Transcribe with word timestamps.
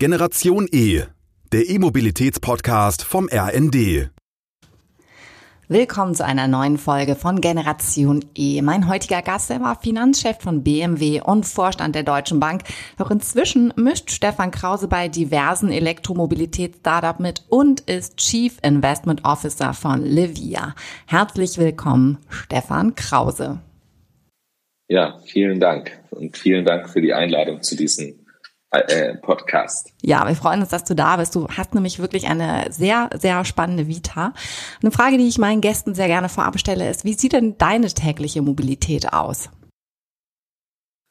Generation 0.00 0.68
E, 0.70 1.02
der 1.52 1.68
E-Mobilitäts-Podcast 1.68 3.02
vom 3.02 3.28
RND. 3.28 4.10
Willkommen 5.66 6.14
zu 6.14 6.24
einer 6.24 6.46
neuen 6.46 6.78
Folge 6.78 7.16
von 7.16 7.40
Generation 7.40 8.24
E. 8.36 8.62
Mein 8.62 8.88
heutiger 8.88 9.22
Gast, 9.22 9.50
der 9.50 9.60
war 9.60 9.80
Finanzchef 9.80 10.38
von 10.38 10.62
BMW 10.62 11.20
und 11.20 11.46
Vorstand 11.46 11.96
der 11.96 12.04
Deutschen 12.04 12.38
Bank. 12.38 12.62
Doch 12.96 13.10
inzwischen 13.10 13.74
mischt 13.74 14.12
Stefan 14.12 14.52
Krause 14.52 14.86
bei 14.86 15.08
diversen 15.08 15.72
Elektromobilitäts-Startup 15.72 17.18
mit 17.18 17.42
und 17.48 17.80
ist 17.80 18.18
Chief 18.18 18.56
Investment 18.62 19.24
Officer 19.24 19.74
von 19.74 20.04
Livia. 20.04 20.76
Herzlich 21.08 21.58
willkommen, 21.58 22.18
Stefan 22.28 22.94
Krause. 22.94 23.58
Ja, 24.86 25.18
vielen 25.24 25.58
Dank 25.58 25.90
und 26.10 26.36
vielen 26.36 26.64
Dank 26.64 26.88
für 26.88 27.02
die 27.02 27.14
Einladung 27.14 27.62
zu 27.62 27.76
diesem 27.76 28.14
Podcast. 29.22 29.92
Ja, 30.02 30.26
wir 30.28 30.34
freuen 30.34 30.60
uns, 30.60 30.68
dass 30.68 30.84
du 30.84 30.94
da 30.94 31.16
bist. 31.16 31.34
Du 31.34 31.48
hast 31.48 31.74
nämlich 31.74 31.98
wirklich 32.00 32.26
eine 32.26 32.66
sehr, 32.70 33.08
sehr 33.18 33.44
spannende 33.44 33.88
Vita. 33.88 34.34
Eine 34.82 34.90
Frage, 34.90 35.16
die 35.16 35.26
ich 35.26 35.38
meinen 35.38 35.60
Gästen 35.60 35.94
sehr 35.94 36.06
gerne 36.06 36.28
vorab 36.28 36.58
stelle, 36.58 36.90
ist, 36.90 37.04
wie 37.04 37.14
sieht 37.14 37.32
denn 37.32 37.56
deine 37.56 37.88
tägliche 37.88 38.42
Mobilität 38.42 39.12
aus? 39.12 39.48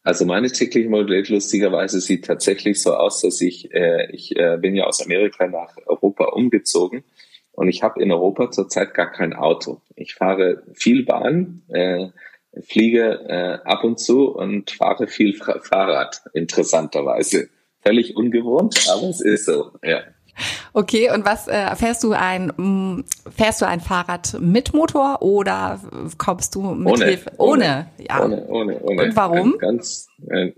Also 0.04 0.26
meine 0.26 0.50
tägliche 0.50 0.88
Mobilität 0.88 1.28
lustigerweise 1.30 2.00
sieht 2.00 2.26
tatsächlich 2.26 2.82
so 2.82 2.94
aus, 2.94 3.22
dass 3.22 3.42
ich, 3.42 3.74
äh, 3.74 4.10
ich 4.12 4.34
äh, 4.38 4.58
bin 4.58 4.74
ja 4.74 4.86
aus 4.86 5.04
Amerika 5.04 5.48
nach 5.48 5.76
Europa 5.86 6.26
umgezogen 6.26 7.04
und 7.52 7.68
ich 7.68 7.84
habe 7.84 8.02
in 8.02 8.12
Europa 8.12 8.52
zurzeit 8.52 8.94
gar 8.94 9.12
kein 9.12 9.34
Auto. 9.34 9.82
Ich 9.96 10.14
fahre 10.14 10.64
viel 10.74 11.04
Bahn, 11.04 11.64
äh, 11.68 12.08
fliege 12.62 13.20
äh, 13.28 13.68
ab 13.68 13.84
und 13.84 14.00
zu 14.00 14.30
und 14.30 14.72
fahre 14.72 15.08
viel 15.08 15.34
Fahrrad, 15.34 16.22
interessanterweise. 16.34 17.50
Völlig 17.88 18.16
ungewohnt, 18.16 18.88
aber 18.92 19.10
es 19.10 19.22
ist 19.22 19.46
so, 19.46 19.72
ja. 19.84 20.02
Okay, 20.74 21.10
und 21.12 21.26
was 21.26 21.48
äh, 21.48 21.76
fährst 21.76 22.04
du 22.04 22.12
ein 22.12 22.54
mm, 22.58 23.06
fährst 23.36 23.62
du 23.62 23.68
ein 23.68 23.80
Fahrrad 23.80 24.38
mit 24.40 24.74
Motor 24.74 25.22
oder 25.24 25.82
kommst 26.20 26.54
du 26.54 26.62
mit 26.62 26.94
ohne, 26.94 27.06
Hilfe? 27.06 27.32
Ohne, 27.38 27.88
ohne, 27.98 28.08
ja. 28.08 28.24
Ohne, 28.24 28.48
ohne, 28.48 28.82
ohne. 28.82 29.04
Und 29.04 29.16
warum? 29.16 29.54
Ein, 29.54 29.58
ganz, 29.58 30.08
äh, 30.30 30.52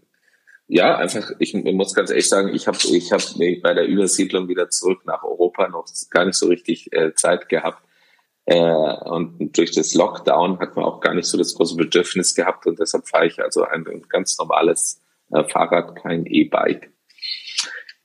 ja, 0.68 0.98
einfach, 0.98 1.32
ich 1.40 1.54
muss 1.54 1.94
ganz 1.94 2.10
ehrlich 2.10 2.28
sagen, 2.28 2.54
ich 2.54 2.68
habe 2.68 2.78
ich 2.92 3.12
hab 3.14 3.22
bei 3.64 3.74
der 3.74 3.88
Übersiedlung 3.88 4.50
wieder 4.50 4.70
zurück 4.70 5.02
nach 5.06 5.24
Europa 5.24 5.70
noch 5.70 5.86
gar 6.10 6.26
nicht 6.26 6.36
so 6.36 6.48
richtig 6.48 6.92
äh, 6.92 7.14
Zeit 7.14 7.48
gehabt, 7.48 7.82
äh, 8.50 9.10
und 9.10 9.56
durch 9.56 9.72
das 9.72 9.94
Lockdown 9.94 10.60
hat 10.60 10.76
man 10.76 10.84
auch 10.84 11.02
gar 11.02 11.14
nicht 11.14 11.28
so 11.28 11.38
das 11.38 11.54
große 11.54 11.76
Bedürfnis 11.76 12.34
gehabt 12.34 12.66
und 12.66 12.80
deshalb 12.80 13.08
fahre 13.08 13.28
ich 13.28 13.40
also 13.40 13.64
ein 13.64 13.86
ganz 14.10 14.40
normales 14.40 15.04
äh, 15.30 15.44
Fahrrad, 15.44 15.96
kein 15.96 16.26
E-Bike. 16.26 16.92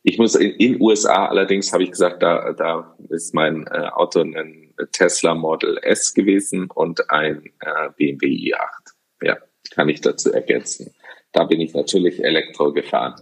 Ich 0.06 0.18
muss 0.18 0.34
in, 0.34 0.50
in 0.52 0.80
USA 0.80 1.26
allerdings 1.26 1.72
habe 1.72 1.82
ich 1.82 1.90
gesagt, 1.90 2.22
da, 2.22 2.52
da 2.52 2.94
ist 3.08 3.34
mein 3.34 3.66
äh, 3.68 3.88
Auto 3.88 4.20
ein 4.20 4.72
Tesla 4.92 5.34
Model 5.34 5.78
S 5.82 6.12
gewesen 6.12 6.68
und 6.74 7.10
ein 7.10 7.42
äh, 7.60 7.88
BMW 7.96 8.26
i8. 8.26 8.92
Ja, 9.22 9.38
kann 9.70 9.88
ich 9.88 10.02
dazu 10.02 10.30
ergänzen. 10.30 10.94
Da 11.32 11.44
bin 11.44 11.60
ich 11.60 11.72
natürlich 11.72 12.22
Elektro 12.22 12.72
gefahren. 12.72 13.14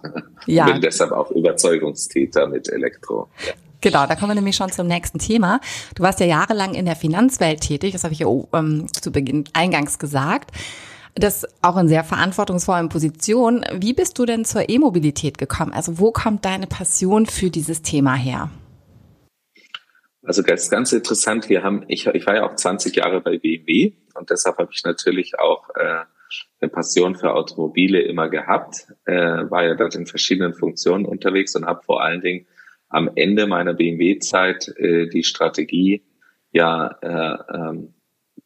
Ja. 0.47 0.67
Bin 0.67 0.81
deshalb 0.81 1.13
auch 1.13 1.31
Überzeugungstäter 1.31 2.49
mit 2.49 2.69
Elektro. 2.69 3.29
Ja. 3.47 3.53
Genau, 3.81 4.07
da 4.07 4.17
kommen 4.17 4.31
wir 4.31 4.35
nämlich 4.35 4.57
schon 4.57 4.71
zum 4.71 4.87
nächsten 4.87 5.19
Thema. 5.19 5.61
Du 5.95 6.03
warst 6.03 6.21
ja 6.21 6.27
jahrelang 6.27 6.75
in 6.75 6.85
der 6.85 6.97
Finanzwelt 6.97 7.61
tätig, 7.61 7.93
das 7.93 8.05
habe 8.05 8.13
ich 8.15 8.21
ja 8.21 8.29
ähm, 8.55 8.87
zu 8.93 9.11
Beginn 9.13 9.45
eingangs 9.53 9.99
gesagt. 9.99 10.51
Das 11.15 11.47
auch 11.61 11.77
in 11.77 11.89
sehr 11.89 12.05
verantwortungsvollen 12.05 12.89
Positionen. 12.89 13.65
Wie 13.75 13.93
bist 13.93 14.19
du 14.19 14.25
denn 14.25 14.45
zur 14.45 14.69
E-Mobilität 14.69 15.37
gekommen? 15.37 15.73
Also 15.73 15.99
wo 15.99 16.11
kommt 16.11 16.45
deine 16.45 16.67
Passion 16.67 17.27
für 17.27 17.51
dieses 17.51 17.83
Thema 17.83 18.15
her? 18.15 18.51
Also 20.25 20.43
ist 20.43 20.71
ganz 20.71 20.93
interessant. 20.93 21.49
Wir 21.49 21.63
haben, 21.63 21.85
ich, 21.89 22.07
ich 22.07 22.27
war 22.27 22.37
ja 22.37 22.49
auch 22.49 22.55
20 22.55 22.95
Jahre 22.97 23.21
bei 23.21 23.39
BMW 23.39 23.93
und 24.15 24.31
deshalb 24.31 24.59
habe 24.59 24.71
ich 24.73 24.85
natürlich 24.85 25.39
auch 25.39 25.69
äh, 25.75 26.05
eine 26.61 26.71
Passion 26.71 27.17
für 27.17 27.35
Automobile 27.35 28.01
immer 28.01 28.29
gehabt. 28.29 28.87
Äh, 29.05 29.15
war 29.51 29.65
ja 29.65 29.75
dort 29.75 29.97
in 29.97 30.07
verschiedenen 30.07 30.55
Funktionen 30.55 31.05
unterwegs 31.05 31.57
und 31.57 31.67
habe 31.67 31.83
vor 31.83 32.03
allen 32.03 32.21
Dingen 32.21 32.47
am 32.89 33.11
Ende 33.17 33.47
meiner 33.47 33.75
BMW-Zeit 33.75 34.69
äh, 34.77 35.09
die 35.09 35.25
Strategie 35.25 36.05
ja 36.53 36.87
äh, 37.03 37.57
ähm, 37.57 37.95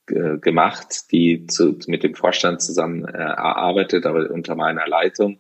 gemacht, 0.07 1.11
die 1.13 1.47
zu, 1.47 1.79
mit 1.87 2.03
dem 2.03 2.15
Vorstand 2.15 2.63
zusammen 2.63 3.05
äh, 3.05 3.19
erarbeitet, 3.19 4.07
aber 4.07 4.31
unter 4.31 4.55
meiner 4.55 4.87
Leitung, 4.87 5.39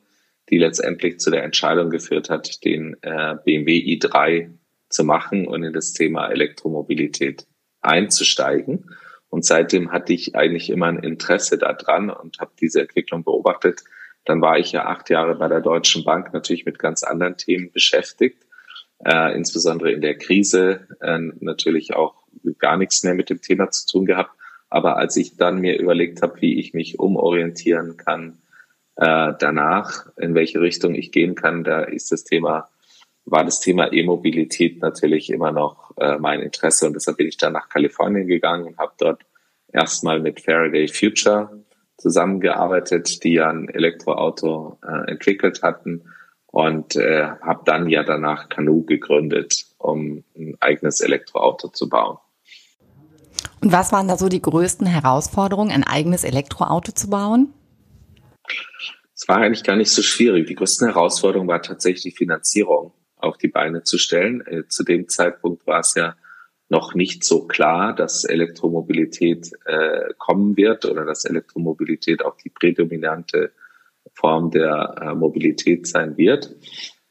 die 0.50 0.58
letztendlich 0.58 1.18
zu 1.18 1.30
der 1.30 1.44
Entscheidung 1.44 1.90
geführt 1.90 2.30
hat, 2.30 2.64
den 2.64 2.96
äh, 3.02 3.36
BMW 3.44 3.78
i3 3.78 4.50
zu 4.88 5.04
machen 5.04 5.46
und 5.46 5.62
in 5.62 5.72
das 5.72 5.92
Thema 5.92 6.28
Elektromobilität 6.28 7.46
einzusteigen. 7.80 8.90
Und 9.28 9.44
seitdem 9.44 9.92
hatte 9.92 10.12
ich 10.12 10.36
eigentlich 10.36 10.70
immer 10.70 10.86
ein 10.86 10.98
Interesse 10.98 11.58
daran 11.58 12.10
und 12.10 12.38
habe 12.38 12.52
diese 12.60 12.80
Entwicklung 12.80 13.24
beobachtet. 13.24 13.82
Dann 14.24 14.40
war 14.40 14.58
ich 14.58 14.72
ja 14.72 14.86
acht 14.86 15.10
Jahre 15.10 15.36
bei 15.36 15.48
der 15.48 15.60
Deutschen 15.60 16.04
Bank 16.04 16.32
natürlich 16.32 16.64
mit 16.64 16.78
ganz 16.78 17.02
anderen 17.02 17.36
Themen 17.36 17.70
beschäftigt 17.72 18.46
äh, 19.04 19.36
insbesondere 19.36 19.92
in 19.92 20.00
der 20.00 20.16
Krise 20.16 20.86
äh, 21.00 21.18
natürlich 21.40 21.94
auch 21.94 22.14
gar 22.58 22.76
nichts 22.76 23.02
mehr 23.02 23.14
mit 23.14 23.30
dem 23.30 23.40
Thema 23.40 23.70
zu 23.70 23.86
tun 23.86 24.06
gehabt. 24.06 24.30
Aber 24.76 24.98
als 24.98 25.16
ich 25.16 25.38
dann 25.38 25.62
mir 25.62 25.78
überlegt 25.80 26.20
habe, 26.20 26.38
wie 26.42 26.60
ich 26.60 26.74
mich 26.74 26.98
umorientieren 26.98 27.96
kann 27.96 28.42
äh, 28.96 29.32
danach, 29.38 30.06
in 30.18 30.34
welche 30.34 30.60
Richtung 30.60 30.94
ich 30.94 31.12
gehen 31.12 31.34
kann, 31.34 31.64
da 31.64 31.80
ist 31.80 32.12
das 32.12 32.24
Thema, 32.24 32.68
war 33.24 33.42
das 33.42 33.60
Thema 33.60 33.90
E-Mobilität 33.90 34.82
natürlich 34.82 35.30
immer 35.30 35.50
noch 35.50 35.96
äh, 35.96 36.18
mein 36.18 36.40
Interesse 36.40 36.86
und 36.86 36.92
deshalb 36.92 37.16
bin 37.16 37.26
ich 37.26 37.38
dann 37.38 37.54
nach 37.54 37.70
Kalifornien 37.70 38.26
gegangen 38.26 38.66
und 38.66 38.76
habe 38.76 38.92
dort 38.98 39.22
erstmal 39.72 40.20
mit 40.20 40.42
Faraday 40.42 40.88
Future 40.88 41.64
zusammengearbeitet, 41.96 43.24
die 43.24 43.32
ja 43.32 43.48
ein 43.48 43.70
Elektroauto 43.70 44.78
äh, 44.86 45.10
entwickelt 45.10 45.62
hatten 45.62 46.02
und 46.48 46.96
äh, 46.96 47.28
habe 47.40 47.62
dann 47.64 47.88
ja 47.88 48.02
danach 48.02 48.50
Canoe 48.50 48.84
gegründet, 48.84 49.64
um 49.78 50.22
ein 50.36 50.54
eigenes 50.60 51.00
Elektroauto 51.00 51.68
zu 51.68 51.88
bauen. 51.88 52.18
Und 53.60 53.72
was 53.72 53.92
waren 53.92 54.08
da 54.08 54.16
so 54.16 54.28
die 54.28 54.42
größten 54.42 54.86
Herausforderungen, 54.86 55.70
ein 55.70 55.84
eigenes 55.84 56.24
Elektroauto 56.24 56.92
zu 56.92 57.08
bauen? 57.08 57.52
Es 59.14 59.26
war 59.28 59.38
eigentlich 59.38 59.64
gar 59.64 59.76
nicht 59.76 59.90
so 59.90 60.02
schwierig. 60.02 60.46
Die 60.46 60.54
größte 60.54 60.86
Herausforderung 60.86 61.48
war 61.48 61.62
tatsächlich 61.62 62.02
die 62.02 62.18
Finanzierung 62.18 62.92
auf 63.16 63.38
die 63.38 63.48
Beine 63.48 63.82
zu 63.82 63.98
stellen. 63.98 64.46
Äh, 64.46 64.68
zu 64.68 64.84
dem 64.84 65.08
Zeitpunkt 65.08 65.66
war 65.66 65.80
es 65.80 65.94
ja 65.94 66.14
noch 66.68 66.94
nicht 66.94 67.24
so 67.24 67.46
klar, 67.46 67.94
dass 67.94 68.24
Elektromobilität 68.24 69.50
äh, 69.64 70.12
kommen 70.18 70.56
wird 70.56 70.84
oder 70.84 71.04
dass 71.04 71.24
Elektromobilität 71.24 72.24
auch 72.24 72.36
die 72.36 72.50
prädominante 72.50 73.52
Form 74.14 74.50
der 74.50 74.94
äh, 75.00 75.14
Mobilität 75.14 75.86
sein 75.86 76.16
wird. 76.16 76.56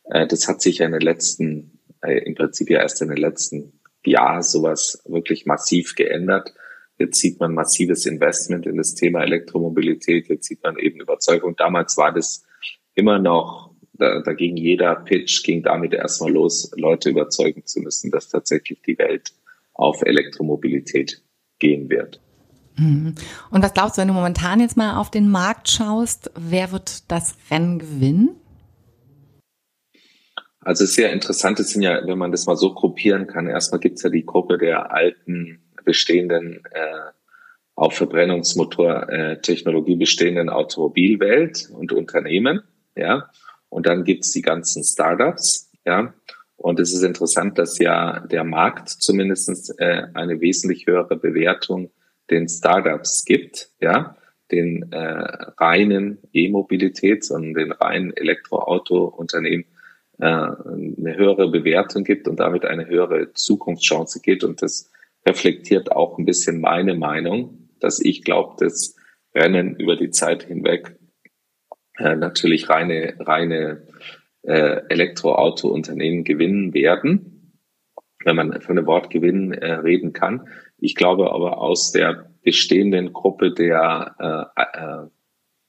Äh, 0.05 0.27
das 0.27 0.47
hat 0.47 0.61
sich 0.61 0.79
ja 0.79 0.85
in 0.85 0.91
den 0.91 1.01
letzten, 1.01 1.79
äh, 2.01 2.19
im 2.25 2.35
Prinzip 2.35 2.69
ja 2.69 2.81
erst 2.81 3.01
in 3.01 3.09
den 3.09 3.17
letzten 3.17 3.74
Jahren 4.07 4.43
sowas 4.43 5.01
wirklich 5.05 5.45
massiv 5.45 5.95
geändert. 5.95 6.53
Jetzt 6.97 7.19
sieht 7.19 7.39
man 7.39 7.53
massives 7.53 8.05
Investment 8.05 8.65
in 8.65 8.77
das 8.77 8.95
Thema 8.95 9.23
Elektromobilität. 9.23 10.27
Jetzt 10.29 10.47
sieht 10.47 10.63
man 10.63 10.77
eben 10.77 11.01
Überzeugung. 11.01 11.55
Damals 11.55 11.97
war 11.97 12.13
das 12.13 12.45
immer 12.93 13.19
noch, 13.19 13.71
da, 13.93 14.21
da 14.21 14.33
ging 14.33 14.55
jeder 14.57 14.95
Pitch, 14.95 15.43
ging 15.43 15.63
damit 15.63 15.93
erstmal 15.93 16.31
los, 16.31 16.71
Leute 16.75 17.09
überzeugen 17.09 17.65
zu 17.65 17.81
müssen, 17.81 18.11
dass 18.11 18.29
tatsächlich 18.29 18.81
die 18.81 18.97
Welt 18.97 19.33
auf 19.73 20.01
Elektromobilität 20.01 21.21
gehen 21.59 21.89
wird. 21.89 22.21
Mhm. 22.77 23.15
Und 23.51 23.63
was 23.63 23.73
glaubst 23.73 23.97
du, 23.97 24.01
wenn 24.01 24.07
du 24.07 24.13
momentan 24.13 24.59
jetzt 24.59 24.77
mal 24.77 24.97
auf 24.97 25.11
den 25.11 25.29
Markt 25.29 25.69
schaust, 25.69 26.31
wer 26.35 26.71
wird 26.71 27.09
das 27.11 27.35
Rennen 27.49 27.79
gewinnen? 27.79 28.35
Also 30.65 30.83
es 30.83 30.89
ist 30.89 30.95
sehr 30.95 31.13
interessant, 31.13 31.59
es 31.59 31.69
sind 31.69 31.83
ja, 31.83 32.05
wenn 32.07 32.17
man 32.17 32.31
das 32.31 32.47
mal 32.47 32.57
so 32.57 32.73
gruppieren 32.73 33.27
kann, 33.27 33.47
erstmal 33.47 33.79
gibt 33.79 33.97
es 33.97 34.03
ja 34.03 34.09
die 34.09 34.25
Gruppe 34.25 34.57
der 34.57 34.91
alten, 34.91 35.61
bestehenden, 35.83 36.63
äh, 36.71 37.11
auf 37.75 37.93
Verbrennungsmotor 37.93 39.07
äh, 39.09 39.95
bestehenden 39.95 40.49
Automobilwelt 40.49 41.69
und 41.71 41.91
Unternehmen, 41.91 42.63
ja. 42.95 43.29
Und 43.69 43.85
dann 43.85 44.05
gibt's 44.05 44.31
die 44.31 44.41
ganzen 44.41 44.83
Startups, 44.83 45.71
ja. 45.85 46.15
Und 46.55 46.79
es 46.79 46.93
ist 46.93 47.03
interessant, 47.03 47.59
dass 47.59 47.77
ja 47.77 48.21
der 48.21 48.43
Markt 48.43 48.89
zumindestens 48.89 49.69
äh, 49.77 50.07
eine 50.15 50.41
wesentlich 50.41 50.87
höhere 50.87 51.15
Bewertung 51.15 51.91
den 52.31 52.49
Startups 52.49 53.23
gibt, 53.23 53.69
ja, 53.79 54.17
den 54.51 54.91
äh, 54.91 54.97
reinen 55.59 56.17
E-Mobilitäts- 56.33 57.31
und 57.31 57.53
den 57.53 57.71
reinen 57.71 58.17
Elektroauto-Unternehmen 58.17 59.65
eine 60.17 61.15
höhere 61.17 61.49
Bewertung 61.49 62.03
gibt 62.03 62.27
und 62.27 62.39
damit 62.39 62.65
eine 62.65 62.87
höhere 62.87 63.33
Zukunftschance 63.33 64.21
geht. 64.21 64.43
Und 64.43 64.61
das 64.61 64.91
reflektiert 65.27 65.91
auch 65.91 66.17
ein 66.17 66.25
bisschen 66.25 66.61
meine 66.61 66.95
Meinung, 66.95 67.69
dass 67.79 67.99
ich 67.99 68.23
glaube, 68.23 68.55
dass 68.63 68.95
Rennen 69.33 69.75
über 69.75 69.95
die 69.95 70.11
Zeit 70.11 70.43
hinweg 70.43 70.97
äh, 71.97 72.15
natürlich 72.15 72.69
reine, 72.69 73.15
reine 73.19 73.87
äh, 74.43 74.81
Elektroauto-Unternehmen 74.89 76.23
gewinnen 76.23 76.73
werden, 76.73 77.59
wenn 78.23 78.35
man 78.35 78.61
von 78.61 78.75
dem 78.75 78.85
Wort 78.85 79.09
Gewinn 79.09 79.53
äh, 79.53 79.73
reden 79.73 80.13
kann. 80.13 80.47
Ich 80.77 80.95
glaube 80.95 81.31
aber 81.31 81.57
aus 81.57 81.91
der 81.91 82.31
bestehenden 82.43 83.11
Gruppe 83.11 83.53
der 83.53 84.51
äh, 84.55 84.61
äh, 84.61 85.07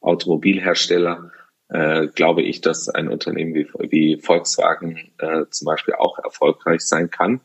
Automobilhersteller 0.01 1.33
äh, 1.69 2.07
glaube 2.09 2.43
ich, 2.43 2.61
dass 2.61 2.89
ein 2.89 3.09
Unternehmen 3.09 3.55
wie, 3.55 3.69
wie 3.91 4.21
Volkswagen 4.21 5.11
äh, 5.19 5.47
zum 5.51 5.67
Beispiel 5.67 5.95
auch 5.95 6.19
erfolgreich 6.19 6.83
sein 6.83 7.11
kann. 7.11 7.41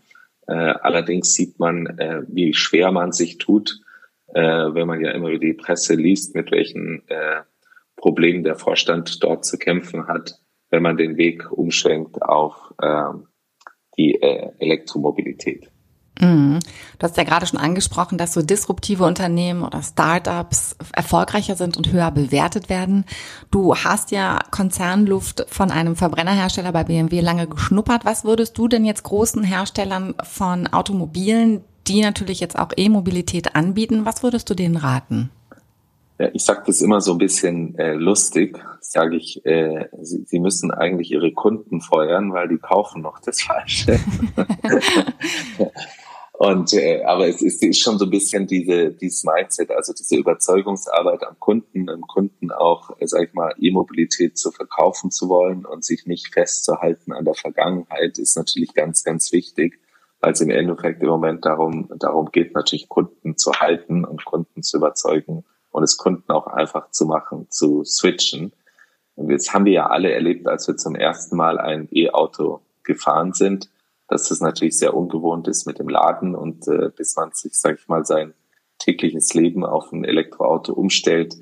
Äh, 0.48 0.54
allerdings 0.54 1.34
sieht 1.34 1.60
man, 1.60 1.88
äh, 1.98 2.22
wie 2.28 2.54
schwer 2.54 2.92
man 2.92 3.12
sich 3.12 3.38
tut, 3.38 3.80
äh, 4.34 4.42
wenn 4.42 4.88
man 4.88 5.02
ja 5.02 5.12
immer 5.12 5.30
wieder 5.30 5.40
die 5.40 5.54
Presse 5.54 5.96
liest, 5.96 6.36
mit 6.36 6.52
welchen 6.52 7.08
äh, 7.08 7.42
Problemen 7.96 8.44
der 8.44 8.56
Vorstand 8.56 9.24
dort 9.24 9.46
zu 9.46 9.58
kämpfen 9.58 10.08
hat, 10.08 10.40
wenn 10.70 10.84
man 10.84 10.98
den 10.98 11.18
Weg 11.18 11.52
umschwenkt 11.52 12.22
auf 12.22 12.74
äh, 12.82 13.14
die 13.98 14.22
äh, 14.22 14.52
Elektromobilität. 14.60 15.71
Mhm. 16.20 16.60
Du 17.00 17.04
hast 17.04 17.18
ja 17.18 17.24
gerade 17.24 17.46
schon 17.46 17.60
angesprochen, 17.60 18.18
dass 18.18 18.34
so 18.34 18.42
disruptive 18.42 19.06
Unternehmen 19.06 19.64
oder 19.64 19.82
Startups 19.82 20.76
erfolgreicher 20.94 21.56
sind 21.56 21.78
und 21.78 21.92
höher 21.92 22.12
bewertet 22.12 22.70
werden. 22.70 23.06
Du 23.50 23.76
hast 23.76 24.12
ja 24.12 24.40
Konzernluft 24.52 25.46
von 25.50 25.72
einem 25.72 25.96
Verbrennerhersteller 25.96 26.72
bei 26.72 26.84
BMW 26.84 27.22
lange 27.22 27.48
geschnuppert. 27.48 28.06
Was 28.06 28.26
würdest 28.26 28.58
du 28.58 28.68
denn 28.68 28.86
jetzt 28.86 29.04
großen 29.04 29.44
Herstellern 29.44 30.14
von 30.24 30.68
Automobilen, 30.68 31.64
die 31.88 32.02
natürlich 32.02 32.40
jetzt 32.40 32.60
auch 32.60 32.72
E-Mobilität 32.76 33.56
anbieten, 33.56 34.06
was 34.06 34.22
würdest 34.22 34.50
du 34.50 34.54
denen 34.54 34.78
raten? 34.78 35.32
Ja, 36.20 36.30
ich 36.34 36.44
sage 36.44 36.62
das 36.68 36.82
immer 36.82 37.02
so 37.02 37.14
ein 37.14 37.18
bisschen 37.18 37.76
äh, 37.80 37.94
lustig, 37.94 38.64
sage 38.80 39.16
ich, 39.16 39.44
äh, 39.44 39.88
sie, 40.04 40.24
sie 40.28 40.40
müssen 40.40 40.70
eigentlich 40.70 41.12
ihre 41.12 41.32
Kunden 41.32 41.82
feuern, 41.82 42.32
weil 42.32 42.48
die 42.48 42.60
kaufen 42.60 43.02
noch 43.02 43.20
das 43.20 43.42
Falsche. 43.42 44.00
Und 46.44 46.74
äh, 46.74 47.04
aber 47.04 47.28
es 47.28 47.44
ist, 47.44 47.62
ist 47.62 47.82
schon 47.82 48.00
so 48.00 48.06
ein 48.06 48.10
bisschen 48.10 48.48
diese 48.48 48.90
dieses 48.90 49.24
Mindset, 49.24 49.70
also 49.70 49.94
diese 49.94 50.16
Überzeugungsarbeit 50.16 51.24
am 51.24 51.38
Kunden, 51.38 51.88
am 51.88 52.02
Kunden 52.02 52.50
auch, 52.52 52.90
äh, 52.98 53.06
sag 53.06 53.28
ich 53.28 53.34
mal, 53.36 53.54
E-Mobilität 53.60 54.40
zu 54.40 54.50
verkaufen 54.50 55.12
zu 55.12 55.30
wollen 55.30 55.68
und 55.68 55.86
sich 55.86 56.08
nicht 56.08 56.34
festzuhalten 56.34 57.14
an 57.14 57.26
der 57.26 57.36
Vergangenheit, 57.36 58.18
ist 58.18 58.36
natürlich 58.36 58.74
ganz, 58.74 59.04
ganz 59.04 59.32
wichtig, 59.32 59.80
weil 60.20 60.32
es 60.32 60.42
im 60.42 60.50
Endeffekt 60.50 61.04
im 61.04 61.10
Moment 61.10 61.46
darum 61.46 61.90
darum 62.00 62.32
geht, 62.32 62.56
natürlich 62.56 62.90
Kunden 62.90 63.38
zu 63.38 63.52
halten 63.52 64.04
und 64.04 64.26
Kunden 64.26 64.64
zu 64.64 64.78
überzeugen 64.78 65.46
und 65.70 65.84
es 65.84 65.96
Kunden 65.98 66.32
auch 66.32 66.48
einfach 66.48 66.90
zu 66.90 67.06
machen, 67.06 67.52
zu 67.52 67.84
switchen. 67.84 68.52
Und 69.14 69.30
jetzt 69.30 69.54
haben 69.54 69.66
wir 69.66 69.74
ja 69.74 69.88
alle 69.92 70.12
erlebt, 70.12 70.48
als 70.48 70.68
wir 70.68 70.76
zum 70.76 70.96
ersten 70.96 71.36
Mal 71.38 71.60
ein 71.60 71.88
E-Auto 71.92 72.62
gefahren 72.82 73.34
sind 73.34 73.70
dass 74.12 74.28
das 74.28 74.42
natürlich 74.42 74.78
sehr 74.78 74.94
ungewohnt 74.94 75.48
ist 75.48 75.66
mit 75.66 75.80
dem 75.80 75.88
Laden 75.88 76.36
und 76.36 76.68
äh, 76.68 76.90
bis 76.90 77.16
man 77.16 77.32
sich, 77.32 77.58
sage 77.58 77.78
ich 77.80 77.88
mal, 77.88 78.06
sein 78.06 78.34
tägliches 78.78 79.34
Leben 79.34 79.66
auf 79.66 79.94
ein 79.94 80.04
Elektroauto 80.04 80.74
umstellt, 80.74 81.38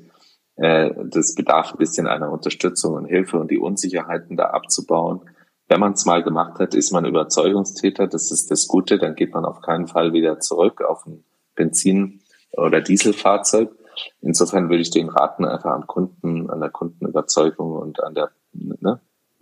äh, 0.54 0.90
das 1.04 1.34
bedarf 1.34 1.72
ein 1.72 1.78
bisschen 1.78 2.06
einer 2.06 2.30
Unterstützung 2.30 2.94
und 2.94 3.06
Hilfe 3.06 3.40
und 3.40 3.50
die 3.50 3.58
Unsicherheiten 3.58 4.36
da 4.36 4.50
abzubauen. 4.50 5.22
Wenn 5.66 5.80
man 5.80 5.94
es 5.94 6.06
mal 6.06 6.22
gemacht 6.22 6.60
hat, 6.60 6.76
ist 6.76 6.92
man 6.92 7.04
Überzeugungstäter, 7.04 8.06
das 8.06 8.30
ist 8.30 8.52
das 8.52 8.68
Gute, 8.68 8.98
dann 8.98 9.16
geht 9.16 9.34
man 9.34 9.44
auf 9.44 9.62
keinen 9.62 9.88
Fall 9.88 10.12
wieder 10.12 10.38
zurück 10.38 10.80
auf 10.80 11.04
ein 11.06 11.24
Benzin- 11.56 12.20
oder 12.52 12.80
Dieselfahrzeug. 12.80 13.70
Insofern 14.20 14.70
würde 14.70 14.82
ich 14.82 14.92
den 14.92 15.08
raten, 15.08 15.44
einfach 15.44 15.72
am 15.72 15.88
Kunden, 15.88 16.48
an 16.48 16.60
der 16.60 16.70
Kundenüberzeugung 16.70 17.72
und 17.72 18.00
an 18.00 18.14
der 18.14 18.30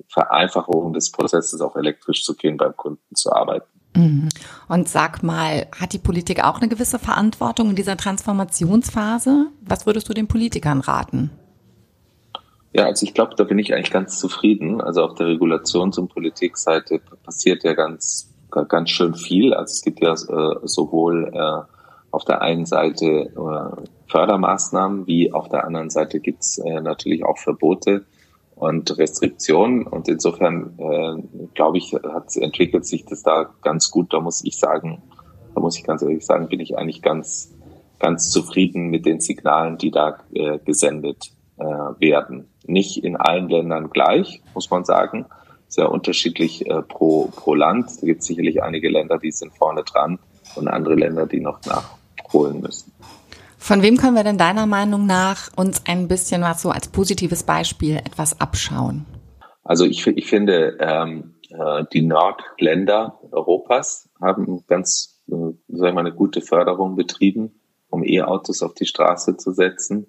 Vereinfachung 0.09 0.93
des 0.93 1.11
Prozesses 1.13 1.61
auch 1.61 1.77
elektrisch 1.77 2.25
zu 2.25 2.35
gehen, 2.35 2.57
beim 2.57 2.77
Kunden 2.77 3.15
zu 3.15 3.33
arbeiten. 3.33 3.67
Mhm. 3.95 4.29
Und 4.69 4.89
sag 4.89 5.23
mal, 5.23 5.67
hat 5.79 5.93
die 5.93 5.99
Politik 5.99 6.45
auch 6.45 6.59
eine 6.59 6.69
gewisse 6.69 6.99
Verantwortung 6.99 7.71
in 7.71 7.77
dieser 7.77 7.97
Transformationsphase? 7.97 9.47
Was 9.61 9.87
würdest 9.87 10.09
du 10.09 10.15
den 10.15 10.29
Politikern 10.29 10.81
raten? 10.81 11.31
Ja, 12.73 12.85
also 12.85 13.05
ich 13.05 13.15
glaube, 13.15 13.35
da 13.37 13.45
bin 13.45 13.59
ich 13.59 13.75
eigentlich 13.75 13.91
ganz 13.91 14.19
zufrieden. 14.19 14.81
Also 14.81 15.03
auf 15.03 15.15
der 15.15 15.27
Regulations- 15.27 15.99
und 15.99 16.09
Politikseite 16.13 17.01
passiert 17.25 17.65
ja 17.65 17.75
ganz, 17.75 18.33
ganz 18.51 18.91
schön 18.91 19.15
viel. 19.15 19.55
Also 19.55 19.73
es 19.73 19.83
gibt 19.83 20.01
ja 20.01 20.13
äh, 20.13 20.57
sowohl 20.65 21.33
äh, 21.35 21.75
auf 22.11 22.25
der 22.25 22.41
einen 22.43 22.67
Seite 22.67 23.07
äh, 23.07 23.83
Fördermaßnahmen, 24.07 25.07
wie 25.07 25.33
auf 25.33 25.49
der 25.49 25.65
anderen 25.65 25.91
Seite 25.91 26.21
gibt's 26.21 26.59
äh, 26.59 26.81
natürlich 26.81 27.25
auch 27.25 27.39
Verbote 27.39 28.05
und 28.59 28.99
Restriktionen. 28.99 29.87
Und 29.87 30.09
insofern, 30.09 30.75
äh, 30.79 31.49
glaube 31.55 31.79
ich, 31.79 31.95
hat, 31.95 32.37
entwickelt 32.37 32.87
sich 32.87 33.05
das 33.05 33.23
da 33.23 33.51
ganz 33.63 33.91
gut. 33.91 34.13
Da 34.13 34.21
muss 34.21 34.45
ich 34.45 34.59
sagen, 34.59 35.03
da 35.55 35.61
muss 35.61 35.79
ich 35.79 35.85
ganz 35.85 36.03
ehrlich 36.03 36.25
sagen, 36.25 36.49
bin 36.49 36.61
ich 36.61 36.77
eigentlich 36.77 37.03
ganz, 37.03 37.55
ganz 37.99 38.31
zufrieden 38.31 38.89
mit 38.89 39.07
den 39.07 39.21
Signalen, 39.21 39.79
die 39.79 39.91
da 39.91 40.19
äh, 40.33 40.59
gesendet 40.59 41.31
äh, 41.57 41.65
werden. 41.65 42.49
Nicht 42.67 43.03
in 43.03 43.17
allen 43.17 43.49
Ländern 43.49 43.91
gleich, 43.91 44.43
muss 44.55 44.71
man 44.71 44.85
sagen. 44.85 45.27
Sehr 45.69 45.91
unterschiedlich 45.91 46.69
äh, 46.69 46.83
pro, 46.83 47.29
pro 47.35 47.55
Land. 47.55 48.01
Da 48.01 48.07
gibt 48.07 48.23
es 48.23 48.27
sicherlich 48.27 48.63
einige 48.63 48.89
Länder, 48.89 49.19
die 49.19 49.33
sind 49.33 49.53
vorne 49.53 49.85
dran 49.85 50.19
und 50.57 50.69
andere 50.69 50.95
Länder, 50.95 51.27
die 51.27 51.41
noch 51.41 51.61
nachholen 51.65 52.61
müssen. 52.61 52.93
Von 53.59 53.83
wem 53.83 53.97
können 53.97 54.15
wir 54.15 54.25
denn 54.25 54.39
deiner 54.39 54.67
Meinung 54.67 55.05
nach 55.05 55.51
uns 55.57 55.83
ein 55.87 56.09
bisschen 56.09 56.43
was 56.43 56.63
so 56.63 56.71
als 56.71 56.89
positives 56.89 57.43
Beispiel 57.43 57.97
etwas 57.97 58.41
abschauen? 58.41 59.05
Also 59.65 59.85
ich, 59.85 60.07
ich 60.07 60.27
finde, 60.27 60.79
ähm, 60.81 61.35
äh, 61.51 61.85
die 61.93 62.03
Nordländer 62.03 63.19
Europas 63.31 64.09
haben 64.21 64.65
ganz, 64.67 65.21
äh, 65.29 65.33
sagen 65.33 65.57
wir 65.69 65.93
mal, 65.93 66.01
eine 66.01 66.15
gute 66.15 66.41
Förderung 66.41 66.97
betrieben, 66.97 67.61
um 67.91 68.05
E-Autos 68.05 68.63
auf 68.63 68.75
die 68.75 68.87
Straße 68.87 69.37
zu 69.37 69.53
setzen. 69.53 70.07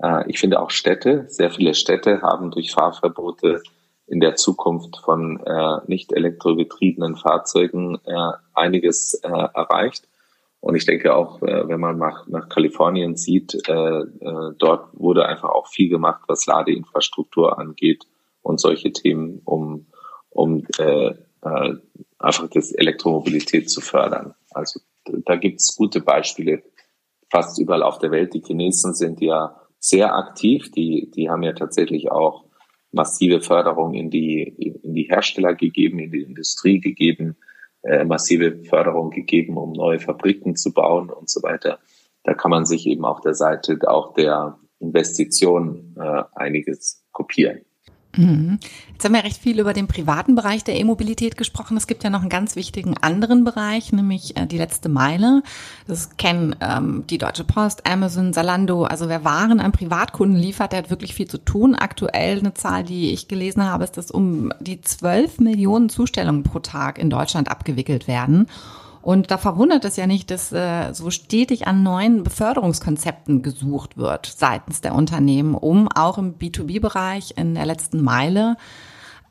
Äh, 0.00 0.30
ich 0.30 0.38
finde 0.38 0.60
auch 0.60 0.70
Städte, 0.70 1.24
sehr 1.28 1.50
viele 1.50 1.74
Städte 1.74 2.22
haben 2.22 2.50
durch 2.50 2.72
Fahrverbote 2.72 3.62
in 4.06 4.20
der 4.20 4.36
Zukunft 4.36 4.98
von 4.98 5.40
äh, 5.46 5.78
nicht 5.86 6.12
elektrobetriebenen 6.12 7.16
Fahrzeugen 7.16 7.98
äh, 8.04 8.32
einiges 8.52 9.14
äh, 9.14 9.28
erreicht. 9.28 10.08
Und 10.62 10.76
ich 10.76 10.86
denke 10.86 11.12
auch, 11.16 11.42
äh, 11.42 11.66
wenn 11.68 11.80
man 11.80 11.98
nach, 11.98 12.28
nach 12.28 12.48
Kalifornien 12.48 13.16
sieht, 13.16 13.52
äh, 13.68 13.72
äh, 13.72 14.54
dort 14.58 14.90
wurde 14.92 15.26
einfach 15.26 15.50
auch 15.50 15.66
viel 15.66 15.88
gemacht, 15.88 16.22
was 16.28 16.46
Ladeinfrastruktur 16.46 17.58
angeht 17.58 18.04
und 18.42 18.60
solche 18.60 18.92
Themen, 18.92 19.42
um, 19.44 19.86
um 20.30 20.64
äh, 20.78 21.14
äh, 21.42 21.74
einfach 22.20 22.48
das 22.48 22.70
Elektromobilität 22.70 23.68
zu 23.70 23.80
fördern. 23.80 24.34
Also 24.52 24.78
da 25.04 25.34
gibt 25.34 25.58
es 25.58 25.74
gute 25.74 26.00
Beispiele 26.00 26.62
fast 27.28 27.58
überall 27.58 27.82
auf 27.82 27.98
der 27.98 28.12
Welt. 28.12 28.32
Die 28.32 28.42
Chinesen 28.46 28.94
sind 28.94 29.20
ja 29.20 29.60
sehr 29.80 30.14
aktiv. 30.14 30.70
Die, 30.70 31.10
die 31.10 31.28
haben 31.28 31.42
ja 31.42 31.54
tatsächlich 31.54 32.12
auch 32.12 32.44
massive 32.92 33.40
Förderung 33.40 33.94
in 33.94 34.10
die, 34.10 34.42
in 34.84 34.94
die 34.94 35.08
Hersteller 35.10 35.54
gegeben, 35.54 35.98
in 35.98 36.12
die 36.12 36.22
Industrie 36.22 36.78
gegeben 36.78 37.36
äh, 37.82 38.04
massive 38.04 38.64
Förderung 38.64 39.10
gegeben, 39.10 39.56
um 39.56 39.72
neue 39.72 39.98
Fabriken 39.98 40.56
zu 40.56 40.72
bauen 40.72 41.10
und 41.10 41.28
so 41.28 41.42
weiter. 41.42 41.78
Da 42.24 42.34
kann 42.34 42.50
man 42.50 42.64
sich 42.64 42.86
eben 42.86 43.04
auf 43.04 43.20
der 43.20 43.34
Seite 43.34 43.78
auch 43.88 44.14
der 44.14 44.58
Investitionen 44.78 45.96
äh, 45.98 46.22
einiges 46.34 47.04
kopieren. 47.12 47.62
Mhm. 48.16 48.58
Jetzt 48.92 49.04
haben 49.04 49.14
wir 49.14 49.24
recht 49.24 49.40
viel 49.40 49.58
über 49.58 49.72
den 49.72 49.86
privaten 49.86 50.34
Bereich 50.34 50.64
der 50.64 50.78
E-Mobilität 50.78 51.36
gesprochen. 51.36 51.76
Es 51.76 51.86
gibt 51.86 52.04
ja 52.04 52.10
noch 52.10 52.20
einen 52.20 52.28
ganz 52.28 52.56
wichtigen 52.56 52.94
anderen 52.98 53.44
Bereich, 53.44 53.92
nämlich 53.92 54.36
äh, 54.36 54.46
die 54.46 54.58
letzte 54.58 54.88
Meile. 54.88 55.42
Das 55.86 56.16
kennen 56.18 56.54
ähm, 56.60 57.04
die 57.08 57.18
Deutsche 57.18 57.44
Post, 57.44 57.86
Amazon, 57.86 58.32
Zalando. 58.32 58.84
Also 58.84 59.08
wer 59.08 59.24
Waren 59.24 59.60
an 59.60 59.72
Privatkunden 59.72 60.38
liefert, 60.38 60.72
der 60.72 60.80
hat 60.80 60.90
wirklich 60.90 61.14
viel 61.14 61.26
zu 61.26 61.38
tun. 61.38 61.74
Aktuell 61.74 62.38
eine 62.38 62.52
Zahl, 62.54 62.84
die 62.84 63.12
ich 63.12 63.28
gelesen 63.28 63.64
habe, 63.64 63.84
ist, 63.84 63.96
dass 63.96 64.10
um 64.10 64.52
die 64.60 64.80
12 64.80 65.40
Millionen 65.40 65.88
Zustellungen 65.88 66.42
pro 66.42 66.58
Tag 66.58 66.98
in 66.98 67.08
Deutschland 67.08 67.50
abgewickelt 67.50 68.08
werden. 68.08 68.46
Und 69.02 69.32
da 69.32 69.36
verwundert 69.36 69.84
es 69.84 69.96
ja 69.96 70.06
nicht, 70.06 70.30
dass 70.30 70.52
äh, 70.52 70.92
so 70.92 71.10
stetig 71.10 71.66
an 71.66 71.82
neuen 71.82 72.22
Beförderungskonzepten 72.22 73.42
gesucht 73.42 73.96
wird 73.96 74.26
seitens 74.26 74.80
der 74.80 74.94
Unternehmen, 74.94 75.54
um 75.56 75.88
auch 75.88 76.18
im 76.18 76.38
B2B-Bereich 76.38 77.34
in 77.36 77.54
der 77.56 77.66
letzten 77.66 78.00
Meile 78.00 78.56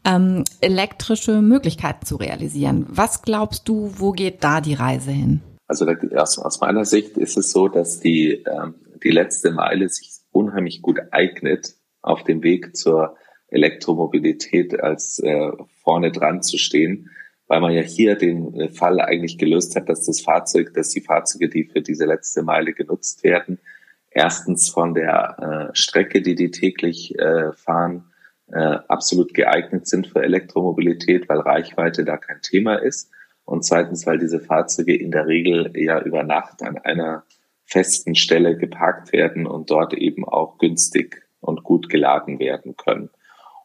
ähm, 0.04 0.44
elektrische 0.60 1.42
Möglichkeiten 1.42 2.06
zu 2.06 2.18
realisieren. 2.18 2.86
Was 2.90 3.22
glaubst 3.22 3.70
du, 3.70 3.94
wo 3.96 4.12
geht 4.12 4.44
da 4.44 4.60
die 4.60 4.74
Reise 4.74 5.12
hin? 5.12 5.42
Also 5.68 5.86
aus, 6.18 6.38
aus 6.38 6.60
meiner 6.60 6.84
Sicht 6.84 7.18
ist 7.18 7.38
es 7.38 7.51
so, 7.51 7.70
dass 7.70 8.01
die, 8.01 8.44
ähm, 8.46 8.75
die 9.04 9.12
letzte 9.12 9.51
Meile 9.51 9.88
sich 9.88 10.12
unheimlich 10.32 10.82
gut 10.82 11.00
eignet, 11.12 11.75
auf 12.01 12.24
dem 12.24 12.44
Weg 12.44 12.75
zur 12.75 13.16
Elektromobilität 13.48 14.82
als 14.82 15.20
äh, 15.20 15.51
vorne 15.82 16.12
dran 16.12 16.42
zu 16.42 16.58
stehen 16.58 17.10
weil 17.51 17.60
man 17.60 17.74
ja 17.74 17.81
hier 17.81 18.15
den 18.15 18.53
äh, 18.58 18.70
Fall 18.70 19.01
eigentlich 19.01 19.38
gelöst 19.38 19.75
hat, 19.75 19.89
dass 19.89 20.05
das 20.05 20.22
Fahrzeug, 20.22 20.74
dass 20.74 20.88
die 20.88 21.01
Fahrzeuge, 21.01 21.50
die 21.50 21.65
für 21.65 21.81
diese 21.81 22.05
letzte 22.05 22.43
Meile 22.43 22.72
genutzt 22.72 23.25
werden, 23.25 23.60
erstens 24.10 24.70
von 24.70 24.93
der 24.93 25.72
äh, 25.74 25.75
Strecke, 25.75 26.22
die 26.22 26.36
die 26.36 26.50
täglich 26.50 27.13
äh, 27.20 27.51
fahren, 27.51 28.05
äh, 28.53 28.77
absolut 28.88 29.34
geeignet 29.34 29.86
sind 29.86 30.08
für 30.08 30.24
Elektromobilität, 30.24 31.27
weil 31.27 31.39
Reichweite 31.39 32.05
da 32.05 32.15
kein 32.15 32.41
Thema 32.41 32.75
ist. 32.75 33.12
Und 33.43 33.65
zweitens, 33.65 34.08
weil 34.08 34.17
diese 34.17 34.39
Fahrzeuge 34.39 34.96
in 34.96 35.12
der 35.12 35.27
Regel 35.27 35.74
ja 35.75 36.01
über 36.01 36.24
Nacht 36.24 36.63
an 36.63 36.77
einer 36.77 37.25
festen 37.65 38.15
Stelle 38.15 38.55
geparkt 38.55 39.12
werden 39.12 39.46
und 39.46 39.70
dort 39.72 39.93
eben 39.93 40.24
auch 40.24 40.58
günstig 40.58 41.27
und 41.41 41.63
gut 41.63 41.89
geladen 41.89 42.39
werden 42.39 42.77
können. 42.77 43.10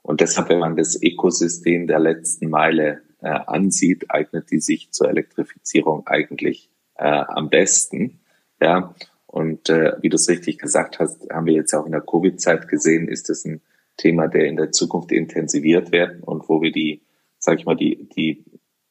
Und 0.03 0.21
deshalb, 0.21 0.49
wenn 0.49 0.59
man 0.59 0.77
das 0.77 1.01
Ökosystem 1.01 1.87
der 1.87 2.01
letzten 2.01 2.51
Meile 2.51 3.03
äh, 3.27 3.41
ansieht, 3.47 4.09
eignet 4.09 4.53
die 4.53 4.61
sich 4.61 4.93
zur 4.93 5.09
Elektrifizierung 5.09 6.07
eigentlich 6.07 6.71
äh, 6.95 7.05
am 7.05 7.51
besten. 7.51 8.21
Ja, 8.61 8.95
und 9.27 9.69
äh, 9.69 9.97
wie 10.01 10.09
du 10.09 10.15
es 10.15 10.29
richtig 10.29 10.59
gesagt 10.59 11.01
hast, 11.01 11.29
haben 11.29 11.47
wir 11.47 11.55
jetzt 11.55 11.75
auch 11.75 11.87
in 11.87 11.93
der 11.93 12.03
Covid-Zeit 12.03 12.69
gesehen, 12.69 13.09
ist 13.09 13.29
es 13.29 13.45
ein 13.45 13.63
Thema, 13.97 14.29
der 14.29 14.47
in 14.47 14.57
der 14.57 14.71
Zukunft 14.71 15.11
intensiviert 15.11 15.91
werden 15.91 16.23
und 16.23 16.49
wo 16.49 16.63
wir 16.63 16.71
die, 16.71 17.03
sag 17.39 17.59
ich 17.59 17.67
mal, 17.67 17.77
die, 17.77 18.09
die 18.17 18.45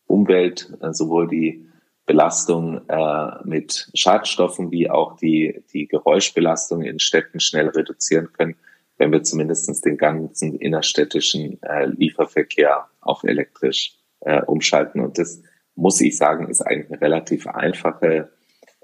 Umwelt, 0.06 0.74
äh, 0.82 0.92
sowohl 0.92 1.30
die 1.30 1.70
Belastung 2.06 2.82
äh, 2.89 3.44
mit 3.46 3.89
Schadstoffen 3.96 4.70
wie 4.70 4.89
auch 4.89 5.15
die, 5.15 5.63
die 5.74 5.88
Geräuschbelastung 5.88 6.84
in 6.84 7.00
Städten 7.00 7.39
schnell 7.39 7.70
reduzieren 7.70 8.32
können, 8.34 8.56
wenn 8.98 9.13
wir 9.13 9.24
zumindestens 9.24 9.80
den 9.80 9.98
ganzen 9.98 10.56
innerstädtischen 10.56 11.62
äh, 11.63 11.86
Lieferverkehr 11.86 12.88
auf 13.00 13.24
elektrisch 13.24 13.96
äh, 14.25 14.41
umschalten. 14.41 15.01
Und 15.01 15.17
das 15.17 15.41
muss 15.75 16.01
ich 16.01 16.17
sagen, 16.17 16.50
ist 16.50 16.62
eigentlich 16.62 16.91
eine 16.91 17.01
relativ 17.01 17.48
einfache 17.48 18.32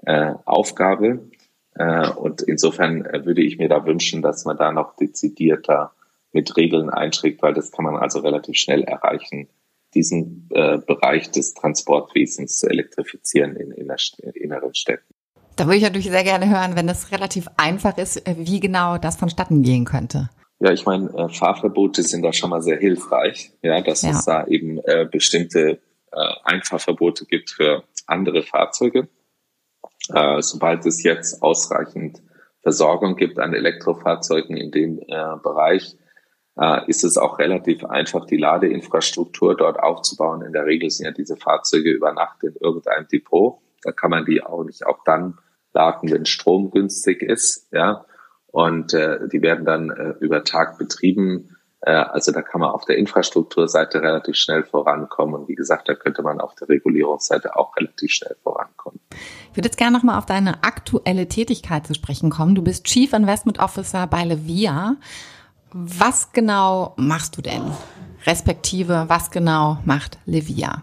äh, 0.04 0.34
Aufgabe. 0.44 1.30
Äh, 1.74 2.08
und 2.10 2.42
insofern 2.42 3.04
äh, 3.04 3.24
würde 3.26 3.42
ich 3.42 3.58
mir 3.58 3.68
da 3.68 3.84
wünschen, 3.84 4.22
dass 4.22 4.44
man 4.44 4.56
da 4.56 4.72
noch 4.72 4.96
dezidierter 4.96 5.92
mit 6.32 6.56
Regeln 6.56 6.88
einschrägt, 6.88 7.42
weil 7.42 7.54
das 7.54 7.72
kann 7.72 7.84
man 7.84 7.96
also 7.96 8.20
relativ 8.20 8.56
schnell 8.56 8.82
erreichen, 8.82 9.48
diesen 9.94 10.48
äh, 10.50 10.78
Bereich 10.78 11.30
des 11.30 11.52
Transportwesens 11.54 12.58
zu 12.58 12.68
elektrifizieren 12.68 13.56
in, 13.56 13.72
in, 13.72 13.92
in 14.22 14.30
inneren 14.30 14.74
Städten. 14.74 15.14
Da 15.56 15.66
würde 15.66 15.76
ich 15.76 15.82
natürlich 15.82 16.10
sehr 16.10 16.24
gerne 16.24 16.48
hören, 16.48 16.76
wenn 16.76 16.88
es 16.88 17.12
relativ 17.12 17.48
einfach 17.58 17.98
ist, 17.98 18.26
äh, 18.26 18.36
wie 18.38 18.60
genau 18.60 18.96
das 18.96 19.16
vonstatten 19.16 19.62
gehen 19.62 19.84
könnte. 19.84 20.30
Ja, 20.62 20.70
ich 20.70 20.86
meine, 20.86 21.12
äh, 21.16 21.28
Fahrverbote 21.28 22.04
sind 22.04 22.22
da 22.22 22.32
schon 22.32 22.50
mal 22.50 22.62
sehr 22.62 22.78
hilfreich, 22.78 23.52
ja, 23.62 23.80
dass 23.80 24.02
ja. 24.02 24.10
es 24.10 24.24
da 24.24 24.46
eben 24.46 24.78
äh, 24.84 25.08
bestimmte 25.10 25.80
äh, 26.12 26.34
Einfahrverbote 26.44 27.26
gibt 27.26 27.50
für 27.50 27.82
andere 28.06 28.44
Fahrzeuge. 28.44 29.08
Äh, 30.14 30.40
sobald 30.40 30.86
es 30.86 31.02
jetzt 31.02 31.42
ausreichend 31.42 32.22
Versorgung 32.62 33.16
gibt 33.16 33.40
an 33.40 33.54
Elektrofahrzeugen 33.54 34.56
in 34.56 34.70
dem 34.70 35.00
äh, 35.00 35.36
Bereich, 35.42 35.96
äh, 36.56 36.88
ist 36.88 37.02
es 37.02 37.18
auch 37.18 37.40
relativ 37.40 37.84
einfach, 37.84 38.24
die 38.26 38.36
Ladeinfrastruktur 38.36 39.56
dort 39.56 39.80
aufzubauen. 39.80 40.42
In 40.42 40.52
der 40.52 40.64
Regel 40.64 40.90
sind 40.90 41.06
ja 41.06 41.12
diese 41.12 41.36
Fahrzeuge 41.36 41.90
über 41.90 42.12
Nacht 42.12 42.44
in 42.44 42.54
irgendeinem 42.60 43.08
Depot. 43.08 43.58
Da 43.82 43.90
kann 43.90 44.12
man 44.12 44.24
die 44.24 44.44
auch 44.44 44.62
nicht 44.62 44.86
auch 44.86 45.02
dann 45.04 45.40
laden, 45.72 46.08
wenn 46.12 46.24
Strom 46.24 46.70
günstig 46.70 47.20
ist. 47.20 47.66
Ja, 47.72 48.04
und 48.52 48.92
äh, 48.92 49.28
die 49.28 49.42
werden 49.42 49.64
dann 49.64 49.90
äh, 49.90 50.14
über 50.20 50.44
Tag 50.44 50.78
betrieben. 50.78 51.56
Äh, 51.80 51.92
also 51.92 52.32
da 52.32 52.42
kann 52.42 52.60
man 52.60 52.70
auf 52.70 52.84
der 52.84 52.98
Infrastrukturseite 52.98 54.02
relativ 54.02 54.36
schnell 54.36 54.62
vorankommen. 54.62 55.34
Und 55.34 55.48
wie 55.48 55.54
gesagt, 55.54 55.88
da 55.88 55.94
könnte 55.94 56.22
man 56.22 56.38
auf 56.38 56.54
der 56.54 56.68
Regulierungsseite 56.68 57.56
auch 57.56 57.74
relativ 57.76 58.12
schnell 58.12 58.36
vorankommen. 58.42 59.00
Ich 59.50 59.56
würde 59.56 59.68
jetzt 59.68 59.78
gerne 59.78 59.96
nochmal 59.96 60.18
auf 60.18 60.26
deine 60.26 60.62
aktuelle 60.62 61.28
Tätigkeit 61.28 61.86
zu 61.86 61.94
sprechen 61.94 62.30
kommen. 62.30 62.54
Du 62.54 62.62
bist 62.62 62.84
Chief 62.84 63.12
Investment 63.12 63.58
Officer 63.58 64.06
bei 64.06 64.22
Levia. 64.24 64.96
Was 65.72 66.32
genau 66.32 66.92
machst 66.98 67.38
du 67.38 67.42
denn? 67.42 67.62
Respektive, 68.26 69.06
was 69.08 69.30
genau 69.30 69.78
macht 69.86 70.18
Levia? 70.26 70.82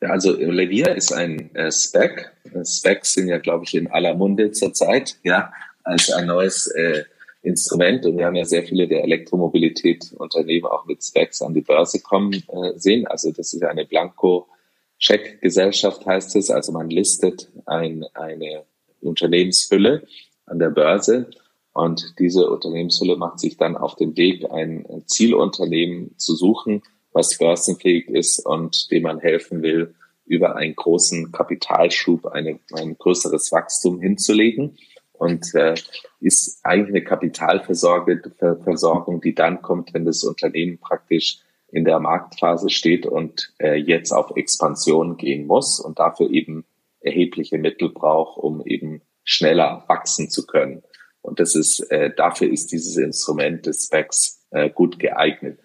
Ja, 0.00 0.08
also 0.08 0.34
Levia 0.34 0.88
ist 0.92 1.12
ein 1.12 1.54
äh, 1.54 1.70
Spec. 1.70 2.32
Specs 2.64 3.12
sind 3.12 3.28
ja, 3.28 3.38
glaube 3.38 3.64
ich, 3.64 3.74
in 3.74 3.90
aller 3.90 4.14
Munde 4.14 4.50
zurzeit, 4.52 5.18
ja, 5.22 5.52
als 5.90 6.10
ein 6.10 6.26
neues 6.26 6.66
äh, 6.68 7.04
Instrument. 7.42 8.06
Und 8.06 8.16
wir 8.18 8.26
haben 8.26 8.36
ja 8.36 8.44
sehr 8.44 8.62
viele 8.62 8.86
der 8.86 9.02
Elektromobilität 9.04 10.12
Unternehmen 10.12 10.66
auch 10.66 10.86
mit 10.86 11.02
Specs 11.02 11.42
an 11.42 11.54
die 11.54 11.62
Börse 11.62 12.00
kommen 12.00 12.32
äh, 12.32 12.74
sehen. 12.76 13.06
Also 13.06 13.32
das 13.32 13.52
ist 13.52 13.62
eine 13.62 13.84
Blanko-Check-Gesellschaft, 13.84 16.06
heißt 16.06 16.36
es. 16.36 16.50
Also 16.50 16.72
man 16.72 16.88
listet 16.90 17.50
ein, 17.66 18.06
eine 18.14 18.64
Unternehmenshülle 19.00 20.06
an 20.46 20.58
der 20.58 20.70
Börse 20.70 21.28
und 21.72 22.14
diese 22.18 22.50
Unternehmenshülle 22.50 23.16
macht 23.16 23.38
sich 23.40 23.56
dann 23.56 23.76
auf 23.76 23.94
den 23.94 24.16
Weg, 24.16 24.50
ein 24.50 25.04
Zielunternehmen 25.06 26.18
zu 26.18 26.34
suchen, 26.34 26.82
was 27.12 27.38
börsenfähig 27.38 28.08
ist 28.08 28.44
und 28.44 28.90
dem 28.90 29.04
man 29.04 29.20
helfen 29.20 29.62
will, 29.62 29.94
über 30.26 30.56
einen 30.56 30.74
großen 30.76 31.32
Kapitalschub 31.32 32.26
eine, 32.26 32.60
ein 32.72 32.96
größeres 32.96 33.50
Wachstum 33.50 34.00
hinzulegen. 34.00 34.76
Und 35.20 35.54
äh, 35.54 35.74
ist 36.20 36.64
eigentlich 36.64 36.88
eine 36.88 37.04
Kapitalversorgung, 37.04 39.20
die 39.20 39.34
dann 39.34 39.60
kommt, 39.60 39.92
wenn 39.92 40.06
das 40.06 40.24
Unternehmen 40.24 40.78
praktisch 40.78 41.40
in 41.68 41.84
der 41.84 42.00
Marktphase 42.00 42.70
steht 42.70 43.04
und 43.04 43.52
äh, 43.58 43.74
jetzt 43.74 44.12
auf 44.12 44.34
Expansion 44.34 45.18
gehen 45.18 45.46
muss 45.46 45.78
und 45.78 45.98
dafür 45.98 46.30
eben 46.30 46.64
erhebliche 47.00 47.58
Mittel 47.58 47.90
braucht, 47.90 48.38
um 48.38 48.64
eben 48.64 49.02
schneller 49.22 49.84
wachsen 49.88 50.30
zu 50.30 50.46
können. 50.46 50.82
Und 51.20 51.38
das 51.38 51.54
ist, 51.54 51.80
äh, 51.90 52.14
dafür 52.16 52.50
ist 52.50 52.72
dieses 52.72 52.96
Instrument 52.96 53.66
des 53.66 53.84
Specs 53.84 54.46
äh, 54.52 54.70
gut 54.70 54.98
geeignet. 54.98 55.58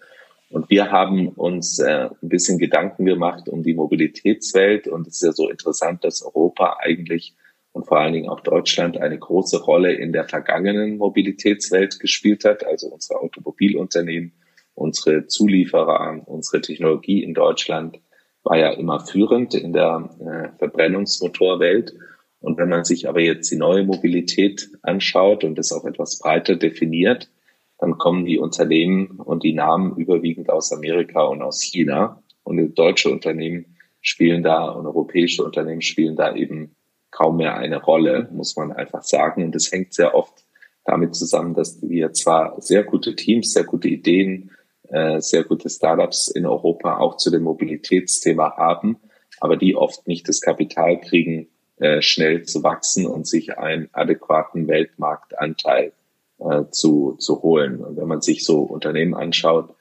Und 0.50 0.68
wir 0.68 0.92
haben 0.92 1.28
uns 1.28 1.78
äh, 1.78 2.10
ein 2.10 2.28
bisschen 2.28 2.58
Gedanken 2.58 3.06
gemacht 3.06 3.48
um 3.48 3.62
die 3.62 3.72
Mobilitätswelt. 3.72 4.86
Und 4.86 5.06
es 5.06 5.14
ist 5.14 5.22
ja 5.22 5.32
so 5.32 5.48
interessant, 5.48 6.04
dass 6.04 6.22
Europa 6.22 6.76
eigentlich 6.80 7.34
und 7.76 7.86
vor 7.86 7.98
allen 8.00 8.14
Dingen 8.14 8.30
auch 8.30 8.40
Deutschland 8.40 8.96
eine 8.96 9.18
große 9.18 9.62
Rolle 9.62 9.92
in 9.92 10.10
der 10.10 10.24
vergangenen 10.24 10.96
Mobilitätswelt 10.96 12.00
gespielt 12.00 12.46
hat. 12.46 12.64
Also 12.64 12.86
unsere 12.86 13.20
Automobilunternehmen, 13.20 14.32
unsere 14.74 15.26
Zulieferer, 15.26 16.22
unsere 16.24 16.62
Technologie 16.62 17.22
in 17.22 17.34
Deutschland 17.34 18.00
war 18.44 18.56
ja 18.56 18.70
immer 18.70 19.00
führend 19.00 19.54
in 19.54 19.74
der 19.74 20.08
äh, 20.20 20.58
Verbrennungsmotorwelt. 20.58 21.92
Und 22.40 22.56
wenn 22.56 22.70
man 22.70 22.86
sich 22.86 23.10
aber 23.10 23.20
jetzt 23.20 23.50
die 23.50 23.58
neue 23.58 23.84
Mobilität 23.84 24.70
anschaut 24.80 25.44
und 25.44 25.58
das 25.58 25.70
auch 25.70 25.84
etwas 25.84 26.18
breiter 26.18 26.56
definiert, 26.56 27.28
dann 27.76 27.98
kommen 27.98 28.24
die 28.24 28.38
Unternehmen 28.38 29.20
und 29.20 29.42
die 29.42 29.52
Namen 29.52 29.98
überwiegend 29.98 30.48
aus 30.48 30.72
Amerika 30.72 31.24
und 31.24 31.42
aus 31.42 31.62
China. 31.62 32.22
Und 32.42 32.74
deutsche 32.78 33.10
Unternehmen 33.10 33.76
spielen 34.00 34.42
da 34.42 34.64
und 34.64 34.86
europäische 34.86 35.44
Unternehmen 35.44 35.82
spielen 35.82 36.16
da 36.16 36.34
eben 36.34 36.75
kaum 37.16 37.38
mehr 37.38 37.56
eine 37.56 37.82
Rolle, 37.82 38.28
muss 38.30 38.56
man 38.56 38.72
einfach 38.72 39.02
sagen. 39.02 39.42
Und 39.44 39.54
das 39.54 39.72
hängt 39.72 39.94
sehr 39.94 40.14
oft 40.14 40.44
damit 40.84 41.14
zusammen, 41.14 41.54
dass 41.54 41.80
wir 41.82 42.12
zwar 42.12 42.60
sehr 42.60 42.84
gute 42.84 43.16
Teams, 43.16 43.52
sehr 43.52 43.64
gute 43.64 43.88
Ideen, 43.88 44.50
äh, 44.88 45.20
sehr 45.20 45.44
gute 45.44 45.68
Startups 45.68 46.28
in 46.28 46.46
Europa 46.46 46.98
auch 46.98 47.16
zu 47.16 47.30
dem 47.30 47.42
Mobilitätsthema 47.42 48.56
haben, 48.56 48.98
aber 49.40 49.56
die 49.56 49.74
oft 49.74 50.06
nicht 50.06 50.28
das 50.28 50.40
Kapital 50.40 51.00
kriegen, 51.00 51.48
äh, 51.78 52.02
schnell 52.02 52.44
zu 52.44 52.62
wachsen 52.62 53.06
und 53.06 53.26
sich 53.26 53.58
einen 53.58 53.88
adäquaten 53.92 54.68
Weltmarktanteil 54.68 55.92
äh, 56.38 56.64
zu, 56.70 57.16
zu 57.18 57.42
holen. 57.42 57.80
Und 57.80 57.96
wenn 57.96 58.08
man 58.08 58.20
sich 58.20 58.44
so 58.44 58.60
Unternehmen 58.60 59.14
anschaut, 59.14 59.74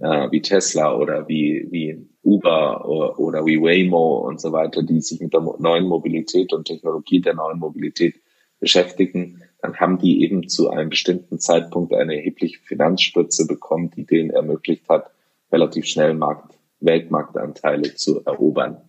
äh, 0.00 0.30
wie 0.30 0.40
Tesla 0.40 0.96
oder 0.96 1.28
wie, 1.28 1.66
wie 1.70 2.06
Uber 2.26 3.18
oder, 3.18 3.46
wie 3.46 3.62
Waymo 3.62 4.18
und 4.18 4.40
so 4.40 4.50
weiter, 4.52 4.82
die 4.82 5.00
sich 5.00 5.20
mit 5.20 5.32
der 5.32 5.40
neuen 5.58 5.86
Mobilität 5.86 6.52
und 6.52 6.66
Technologie 6.66 7.20
der 7.20 7.34
neuen 7.34 7.60
Mobilität 7.60 8.16
beschäftigen, 8.58 9.42
dann 9.62 9.76
haben 9.76 9.98
die 9.98 10.22
eben 10.22 10.48
zu 10.48 10.70
einem 10.70 10.90
bestimmten 10.90 11.38
Zeitpunkt 11.38 11.94
eine 11.94 12.16
erhebliche 12.16 12.58
Finanzspritze 12.58 13.46
bekommen, 13.46 13.90
die 13.96 14.04
denen 14.04 14.30
ermöglicht 14.30 14.88
hat, 14.88 15.10
relativ 15.52 15.86
schnell 15.86 16.14
Markt, 16.14 16.54
Weltmarktanteile 16.80 17.94
zu 17.94 18.24
erobern. 18.24 18.80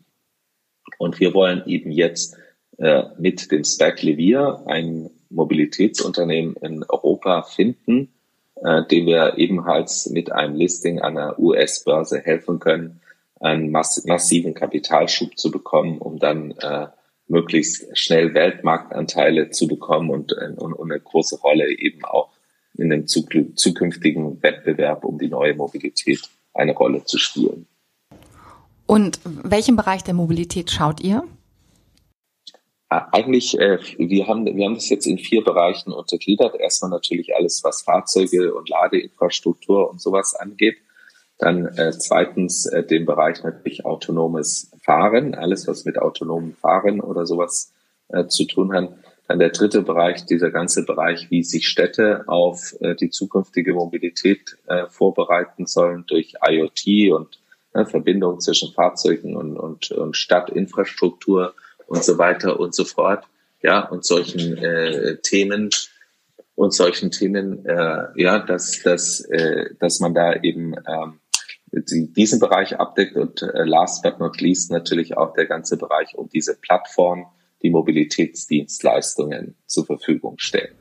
Und 0.97 1.19
wir 1.19 1.33
wollen 1.33 1.63
eben 1.67 1.91
jetzt 1.91 2.37
äh, 2.77 3.03
mit 3.19 3.51
dem 3.51 3.63
Stack 3.63 4.01
Levir 4.01 4.63
ein 4.65 5.09
Mobilitätsunternehmen 5.29 6.55
in 6.57 6.83
Europa 6.83 7.43
finden, 7.43 8.09
äh, 8.55 8.83
dem 8.85 9.05
wir 9.05 9.37
ebenfalls 9.37 10.09
mit 10.09 10.31
einem 10.31 10.55
Listing 10.55 11.01
an 11.01 11.15
der 11.15 11.39
US-Börse 11.39 12.19
helfen 12.19 12.59
können, 12.59 13.01
einen 13.39 13.71
mass 13.71 14.03
massiven 14.05 14.53
Kapitalschub 14.53 15.37
zu 15.37 15.51
bekommen, 15.51 15.99
um 15.99 16.19
dann 16.19 16.51
äh, 16.51 16.87
möglichst 17.27 17.97
schnell 17.97 18.33
Weltmarktanteile 18.33 19.49
zu 19.49 19.67
bekommen 19.67 20.09
und, 20.09 20.31
äh, 20.31 20.53
und, 20.55 20.73
und 20.73 20.91
eine 20.91 20.99
große 20.99 21.39
Rolle 21.39 21.69
eben 21.77 22.03
auch 22.05 22.29
in 22.77 22.89
dem 22.89 23.07
zukünftigen 23.07 24.41
Wettbewerb 24.43 25.03
um 25.03 25.17
die 25.17 25.29
neue 25.29 25.55
Mobilität 25.55 26.21
eine 26.53 26.73
Rolle 26.73 27.03
zu 27.05 27.17
spielen. 27.17 27.67
Und 28.85 29.19
welchen 29.23 29.75
Bereich 29.75 30.03
der 30.03 30.13
Mobilität 30.13 30.71
schaut 30.71 31.01
ihr? 31.01 31.23
Eigentlich, 32.89 33.59
äh, 33.59 33.79
wir 33.97 34.27
haben, 34.27 34.45
wir 34.45 34.65
haben 34.65 34.75
das 34.75 34.87
jetzt 34.87 35.07
in 35.07 35.17
vier 35.17 35.43
Bereichen 35.43 35.91
untergliedert. 35.91 36.55
Erstmal 36.55 36.89
natürlich 36.89 37.35
alles, 37.35 37.61
was 37.65 37.81
Fahrzeuge 37.81 38.53
und 38.53 38.69
Ladeinfrastruktur 38.69 39.89
und 39.89 39.99
sowas 39.99 40.35
angeht. 40.35 40.77
Dann 41.37 41.67
äh, 41.77 41.91
zweitens 41.91 42.65
äh, 42.65 42.83
den 42.83 43.05
Bereich 43.05 43.43
natürlich 43.43 43.85
autonomes 43.85 44.71
Fahren, 44.81 45.35
alles 45.35 45.67
was 45.67 45.85
mit 45.85 45.99
autonomem 45.99 46.55
Fahren 46.55 46.99
oder 46.99 47.25
sowas 47.25 47.73
äh, 48.09 48.25
zu 48.27 48.45
tun 48.45 48.73
hat. 48.73 48.89
Dann 49.27 49.39
der 49.39 49.49
dritte 49.49 49.81
Bereich, 49.81 50.25
dieser 50.25 50.51
ganze 50.51 50.85
Bereich, 50.85 51.29
wie 51.29 51.43
sich 51.43 51.67
Städte 51.67 52.23
auf 52.27 52.75
äh, 52.79 52.95
die 52.95 53.09
zukünftige 53.09 53.73
Mobilität 53.73 54.57
äh, 54.67 54.87
vorbereiten 54.87 55.65
sollen 55.65 56.05
durch 56.07 56.35
IoT 56.47 57.11
und 57.11 57.39
äh, 57.73 57.85
Verbindung 57.85 58.39
zwischen 58.39 58.73
Fahrzeugen 58.73 59.35
und, 59.35 59.57
und, 59.57 59.91
und 59.91 60.15
Stadtinfrastruktur 60.15 61.53
und 61.87 62.03
so 62.03 62.17
weiter 62.17 62.59
und 62.59 62.73
so 62.73 62.85
fort. 62.85 63.25
Ja, 63.61 63.87
und 63.87 64.05
solchen 64.05 64.57
äh, 64.57 65.17
Themen 65.17 65.71
und 66.55 66.73
solchen 66.73 67.11
Themen, 67.11 67.65
äh, 67.65 68.05
ja, 68.15 68.39
dass, 68.39 68.81
dass, 68.81 69.21
äh, 69.21 69.75
dass 69.79 69.99
man 69.99 70.13
da 70.13 70.33
eben 70.33 70.73
ähm, 70.87 71.19
diesen 71.83 72.39
Bereich 72.39 72.79
abdeckt 72.79 73.15
und 73.15 73.41
äh, 73.41 73.63
last 73.63 74.03
but 74.03 74.19
not 74.19 74.39
least 74.41 74.71
natürlich 74.71 75.17
auch 75.17 75.33
der 75.33 75.45
ganze 75.45 75.77
Bereich 75.77 76.15
um 76.15 76.29
diese 76.29 76.55
Plattform, 76.55 77.25
die 77.63 77.69
Mobilitätsdienstleistungen 77.69 79.55
zur 79.65 79.85
Verfügung 79.85 80.35
stellen. 80.37 80.75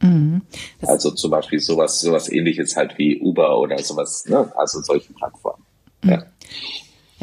Mhm. 0.00 0.42
Also 0.82 1.10
zum 1.12 1.30
Beispiel 1.30 1.60
sowas, 1.60 2.00
sowas 2.00 2.30
ähnliches 2.30 2.76
halt 2.76 2.98
wie 2.98 3.20
Uber 3.20 3.58
oder 3.58 3.78
sowas, 3.78 4.24
ne? 4.26 4.52
also 4.56 4.80
solche 4.80 5.12
Plattformen. 5.12 5.64
Mhm. 6.02 6.10
Ja. 6.10 6.26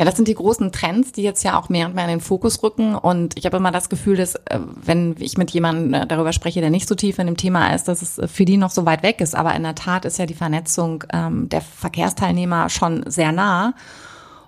Ja, 0.02 0.06
das 0.06 0.16
sind 0.16 0.28
die 0.28 0.34
großen 0.34 0.72
Trends, 0.72 1.12
die 1.12 1.22
jetzt 1.22 1.44
ja 1.44 1.60
auch 1.60 1.70
mehr 1.70 1.86
und 1.86 1.94
mehr 1.94 2.06
in 2.06 2.10
den 2.10 2.22
Fokus 2.22 2.64
rücken. 2.64 2.96
Und 2.96 3.38
ich 3.38 3.46
habe 3.46 3.58
immer 3.58 3.70
das 3.70 3.88
Gefühl, 3.88 4.18
dass 4.18 4.34
äh, 4.34 4.58
wenn 4.84 5.16
ich 5.20 5.38
mit 5.38 5.52
jemandem 5.52 5.94
äh, 5.94 6.08
darüber 6.08 6.34
spreche, 6.34 6.60
der 6.60 6.72
nicht 6.72 6.88
so 6.88 6.96
tief 6.96 7.20
in 7.20 7.28
dem 7.28 7.38
Thema 7.38 7.76
ist, 7.76 7.88
dass 7.88 8.02
es 8.02 8.18
äh, 8.18 8.28
für 8.28 8.44
die 8.44 8.58
noch 8.58 8.72
so 8.72 8.88
weit 8.88 9.04
weg 9.04 9.22
ist. 9.22 9.36
Aber 9.36 9.54
in 9.54 9.62
der 9.62 9.76
Tat 9.76 10.06
ist 10.06 10.18
ja 10.18 10.26
die 10.26 10.34
Vernetzung 10.34 11.04
ähm, 11.14 11.50
der 11.50 11.62
Verkehrsteilnehmer 11.62 12.70
schon 12.70 13.04
sehr 13.06 13.32
nah. 13.32 13.76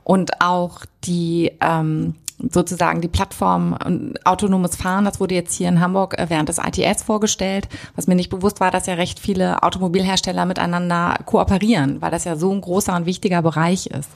Und 0.04 0.42
auch 0.42 0.86
die 1.04 1.52
ähm, 1.62 2.16
sozusagen 2.40 3.02
die 3.02 3.08
Plattform 3.08 3.78
autonomes 4.24 4.76
Fahren, 4.76 5.06
das 5.06 5.20
wurde 5.20 5.36
jetzt 5.36 5.54
hier 5.54 5.70
in 5.70 5.80
Hamburg 5.80 6.16
während 6.30 6.50
des 6.50 6.58
ITS 6.58 7.04
vorgestellt. 7.04 7.70
Was 7.96 8.08
mir 8.08 8.16
nicht 8.16 8.32
bewusst 8.32 8.60
war, 8.60 8.72
dass 8.72 8.88
ja 8.88 8.96
recht 8.96 9.20
viele 9.20 9.62
Automobilhersteller 9.62 10.48
miteinander 10.48 11.16
kooperieren, 11.28 12.02
weil 12.02 12.10
das 12.10 12.24
ja 12.24 12.38
so 12.38 12.52
ein 12.52 12.60
großer 12.60 12.96
und 12.96 13.06
wichtiger 13.06 13.44
Bereich 13.44 13.86
ist. 13.86 14.10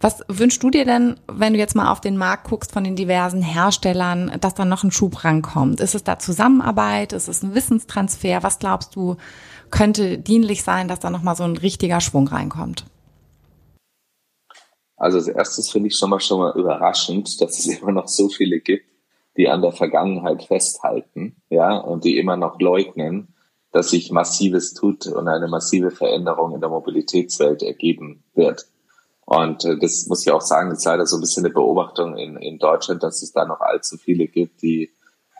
Was 0.00 0.22
wünschst 0.28 0.62
du 0.62 0.70
dir 0.70 0.84
denn, 0.84 1.18
wenn 1.26 1.54
du 1.54 1.58
jetzt 1.58 1.74
mal 1.74 1.90
auf 1.90 2.00
den 2.00 2.16
Markt 2.16 2.48
guckst 2.48 2.70
von 2.70 2.84
den 2.84 2.94
diversen 2.94 3.42
Herstellern, 3.42 4.30
dass 4.40 4.54
da 4.54 4.64
noch 4.64 4.84
ein 4.84 4.92
Schub 4.92 5.24
rankommt? 5.24 5.80
Ist 5.80 5.96
es 5.96 6.04
da 6.04 6.20
Zusammenarbeit? 6.20 7.12
Ist 7.12 7.26
es 7.26 7.42
ein 7.42 7.54
Wissenstransfer? 7.54 8.44
Was 8.44 8.60
glaubst 8.60 8.94
du, 8.94 9.16
könnte 9.70 10.18
dienlich 10.18 10.62
sein, 10.62 10.86
dass 10.86 11.00
da 11.00 11.10
nochmal 11.10 11.34
so 11.34 11.42
ein 11.42 11.56
richtiger 11.56 12.00
Schwung 12.00 12.28
reinkommt? 12.28 12.84
Also 14.96 15.18
als 15.18 15.28
erstes 15.28 15.70
finde 15.70 15.88
ich 15.88 15.96
schon 15.96 16.10
mal 16.10 16.20
schon 16.20 16.40
mal 16.40 16.56
überraschend, 16.56 17.40
dass 17.40 17.58
es 17.58 17.66
immer 17.80 17.92
noch 17.92 18.06
so 18.06 18.28
viele 18.28 18.60
gibt, 18.60 18.86
die 19.36 19.48
an 19.48 19.62
der 19.62 19.72
Vergangenheit 19.72 20.44
festhalten, 20.44 21.36
ja, 21.50 21.76
und 21.76 22.04
die 22.04 22.18
immer 22.18 22.36
noch 22.36 22.60
leugnen, 22.60 23.34
dass 23.72 23.90
sich 23.90 24.12
massives 24.12 24.74
tut 24.74 25.06
und 25.08 25.28
eine 25.28 25.48
massive 25.48 25.90
Veränderung 25.90 26.54
in 26.54 26.60
der 26.60 26.70
Mobilitätswelt 26.70 27.62
ergeben 27.62 28.24
wird. 28.34 28.66
Und 29.28 29.62
äh, 29.66 29.76
das 29.76 30.06
muss 30.06 30.26
ich 30.26 30.32
auch 30.32 30.40
sagen, 30.40 30.70
ist 30.70 30.86
leider 30.86 31.04
so 31.04 31.18
ein 31.18 31.20
bisschen 31.20 31.44
eine 31.44 31.52
Beobachtung 31.52 32.16
in, 32.16 32.38
in 32.38 32.58
Deutschland, 32.58 33.02
dass 33.02 33.20
es 33.22 33.30
da 33.30 33.44
noch 33.44 33.60
allzu 33.60 33.98
viele 33.98 34.26
gibt, 34.26 34.62
die, 34.62 34.90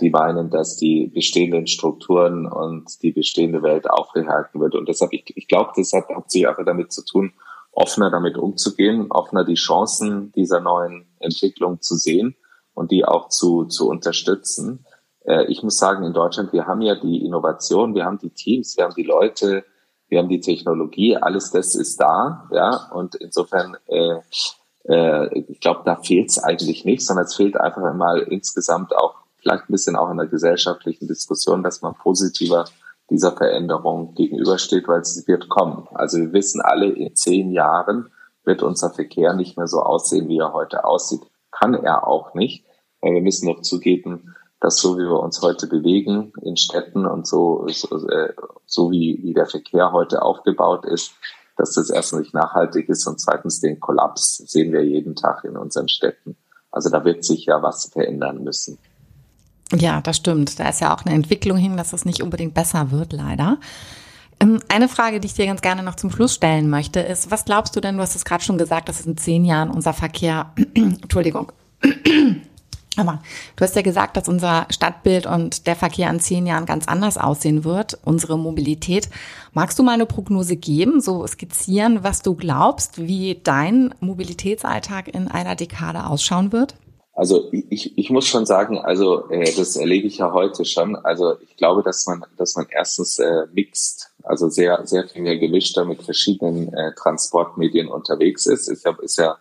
die 0.03 0.11
meinen, 0.11 0.51
dass 0.51 0.77
die 0.77 1.07
bestehenden 1.07 1.67
Strukturen 1.67 2.47
und 2.47 3.03
die 3.03 3.13
bestehende 3.13 3.63
Welt 3.63 3.89
aufgehalten 3.89 4.61
wird. 4.61 4.75
Und 4.75 4.91
deshalb, 4.91 5.15
ich, 5.15 5.33
ich 5.35 5.49
glaube, 5.49 5.73
das 5.75 5.95
hat 5.95 6.05
hauptsächlich 6.15 6.49
auch 6.49 6.63
damit 6.67 6.93
zu 6.93 7.03
tun, 7.03 7.33
offener 7.73 8.11
damit 8.11 8.37
umzugehen, 8.37 9.07
offener 9.09 9.47
die 9.47 9.55
Chancen 9.55 10.33
dieser 10.33 10.61
neuen 10.61 11.07
Entwicklung 11.19 11.81
zu 11.81 11.95
sehen 11.95 12.37
und 12.75 12.91
die 12.91 13.07
auch 13.07 13.31
zu, 13.31 13.65
zu 13.65 13.89
unterstützen. 13.89 14.85
Äh, 15.25 15.47
ich 15.47 15.63
muss 15.63 15.79
sagen, 15.79 16.05
in 16.05 16.13
Deutschland, 16.13 16.53
wir 16.53 16.67
haben 16.67 16.83
ja 16.83 16.95
die 16.95 17.25
Innovation, 17.25 17.95
wir 17.95 18.05
haben 18.05 18.19
die 18.19 18.35
Teams, 18.35 18.77
wir 18.77 18.85
haben 18.85 18.95
die 18.95 19.03
Leute, 19.03 19.65
wir 20.09 20.19
haben 20.19 20.29
die 20.29 20.41
Technologie, 20.41 21.17
alles 21.17 21.51
das 21.51 21.75
ist 21.75 22.01
da, 22.01 22.49
ja, 22.53 22.91
und 22.93 23.15
insofern, 23.17 23.77
äh, 23.87 24.21
äh, 24.85 25.39
ich 25.39 25.61
glaube, 25.61 25.83
da 25.85 25.97
fehlt 25.97 26.31
es 26.31 26.39
eigentlich 26.39 26.85
nicht, 26.85 27.05
sondern 27.05 27.27
es 27.27 27.35
fehlt 27.35 27.59
einfach 27.59 27.95
mal 27.95 28.21
insgesamt 28.21 28.97
auch 28.97 29.17
vielleicht 29.37 29.65
ein 29.65 29.73
bisschen 29.73 29.97
auch 29.97 30.11
in 30.11 30.17
der 30.17 30.27
gesellschaftlichen 30.27 31.07
Diskussion, 31.07 31.63
dass 31.63 31.83
man 31.83 31.95
positiver 31.95 32.65
dieser 33.11 33.33
Veränderung 33.33 34.15
gegenübersteht, 34.15 34.87
weil 34.89 35.01
es 35.01 35.27
wird 35.27 35.49
kommen. 35.49 35.89
Also 35.95 36.19
wir 36.19 36.33
wissen 36.33 36.61
alle, 36.61 36.87
in 36.87 37.15
zehn 37.15 37.53
Jahren 37.53 38.11
wird 38.45 38.63
unser 38.63 38.91
Verkehr 38.91 39.35
nicht 39.35 39.57
mehr 39.57 39.67
so 39.67 39.81
aussehen, 39.81 40.29
wie 40.29 40.39
er 40.39 40.53
heute 40.53 40.85
aussieht. 40.85 41.23
Kann 41.51 41.75
er 41.75 42.07
auch 42.07 42.35
nicht. 42.35 42.65
Weil 43.01 43.15
wir 43.15 43.23
müssen 43.23 43.49
noch 43.49 43.63
zugeben, 43.63 44.35
dass 44.61 44.79
so 44.79 44.97
wie 44.97 45.03
wir 45.03 45.21
uns 45.21 45.41
heute 45.43 45.67
bewegen 45.67 46.33
in 46.43 46.57
Städten 46.57 47.07
und 47.07 47.27
so, 47.27 47.67
so, 47.69 48.09
äh, 48.09 48.33
so 48.67 48.91
wie, 48.91 49.21
wie 49.23 49.35
der 49.35 49.47
Verkehr 49.47 49.93
heute 49.93 50.23
aufgebaut 50.23 50.85
ist, 50.85 51.13
dass 51.57 51.75
das 51.75 51.91
erstens 51.91 52.21
nicht 52.21 52.35
nachhaltig 52.35 52.89
ist 52.89 53.07
und 53.07 53.21
zweitens 53.21 53.61
den 53.61 53.81
Kollaps 53.81 54.39
sehen 54.47 54.73
wir 54.73 54.85
jeden 54.85 55.17
Tag 55.17 55.45
in 55.45 55.57
unseren 55.57 55.89
Städten. 55.89 56.37
Also 56.71 56.91
da 56.91 57.05
wird 57.05 57.25
sich 57.25 57.47
ja 57.47 57.63
was 57.63 57.87
verändern 57.87 58.45
müssen. 58.45 58.79
Ja, 59.75 60.01
das 60.01 60.17
stimmt. 60.17 60.59
Da 60.59 60.69
ist 60.69 60.81
ja 60.81 60.95
auch 60.95 61.05
eine 61.05 61.15
Entwicklung 61.15 61.57
hin, 61.57 61.77
dass 61.77 61.93
es 61.93 62.05
nicht 62.05 62.23
unbedingt 62.23 62.55
besser 62.55 62.91
wird, 62.91 63.13
leider. 63.13 63.59
Ähm, 64.41 64.61
eine 64.69 64.89
Frage, 64.89 65.21
die 65.21 65.27
ich 65.27 65.35
dir 65.35 65.47
ganz 65.47 65.61
gerne 65.61 65.83
noch 65.83 65.97
zum 65.97 66.11
Schluss 66.11 66.35
stellen 66.35 66.71
möchte, 66.71 67.01
ist, 67.01 67.31
was 67.31 67.45
glaubst 67.45 67.75
du 67.77 67.81
denn, 67.81 67.97
du 67.97 68.03
hast 68.03 68.15
es 68.15 68.25
gerade 68.25 68.43
schon 68.43 68.59
gesagt, 68.59 68.89
dass 68.89 69.05
in 69.05 69.17
zehn 69.17 69.45
Jahren 69.45 69.71
unser 69.71 69.93
Verkehr, 69.93 70.53
Entschuldigung, 70.75 71.53
aber 72.99 73.23
du 73.57 73.65
hast 73.65 73.77
ja 73.77 73.83
gesagt, 73.83 74.17
dass 74.17 74.29
unser 74.29 74.67
Stadtbild 74.71 75.27
und 75.27 75.67
der 75.67 75.77
Verkehr 75.77 76.11
in 76.11 76.21
zehn 76.21 76.47
Jahren 76.47 76.67
ganz 76.67 76.89
anders 76.89 77.19
aussehen 77.19 77.65
wird, 77.65 77.99
unsere 78.05 78.39
Mobilität. 78.39 79.09
Magst 79.53 79.79
du 79.79 79.83
mal 79.83 79.93
eine 79.93 80.07
Prognose 80.07 80.57
geben, 80.57 81.01
so 81.01 81.27
skizzieren, 81.27 82.03
was 82.03 82.23
du 82.23 82.35
glaubst, 82.35 82.99
wie 82.99 83.41
dein 83.43 83.95
Mobilitätsalltag 84.01 85.09
in 85.09 85.29
einer 85.29 85.57
Dekade 85.57 86.07
ausschauen 86.07 86.53
wird? 86.53 86.75
Also 87.19 87.49
ich, 87.51 87.99
ich 87.99 88.11
muss 88.11 88.29
schon 88.29 88.47
sagen, 88.47 88.79
also 88.79 89.29
äh, 89.29 89.53
das 89.57 89.75
erlebe 89.75 90.07
ich 90.07 90.19
ja 90.19 90.33
heute 90.33 90.65
schon. 90.65 90.95
Also 90.95 91.35
ich 91.41 91.57
glaube, 91.57 91.83
dass 91.83 92.07
man, 92.07 92.25
dass 92.37 92.55
man 92.55 92.67
erstens 92.71 93.19
äh, 93.19 93.47
mixt, 93.53 94.13
also 94.23 94.49
sehr, 94.49 94.87
sehr 94.87 95.09
viel 95.09 95.23
mehr 95.23 95.37
gemischter 95.37 95.85
mit 95.85 96.01
verschiedenen 96.05 96.73
äh, 96.73 96.95
Transportmedien 96.95 97.89
unterwegs 97.89 98.47
ist. 98.47 98.69
Ich 98.69 98.85
glaube, 98.85 99.03
ist 99.03 99.19
ja 99.19 99.37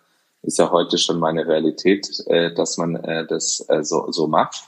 ist 0.47 0.57
ja 0.59 0.71
heute 0.71 0.97
schon 0.97 1.19
meine 1.19 1.45
Realität, 1.45 2.07
äh, 2.27 2.53
dass 2.53 2.77
man 2.77 2.95
äh, 2.95 3.27
das 3.27 3.65
äh, 3.67 3.83
so, 3.83 4.09
so 4.11 4.27
macht. 4.27 4.63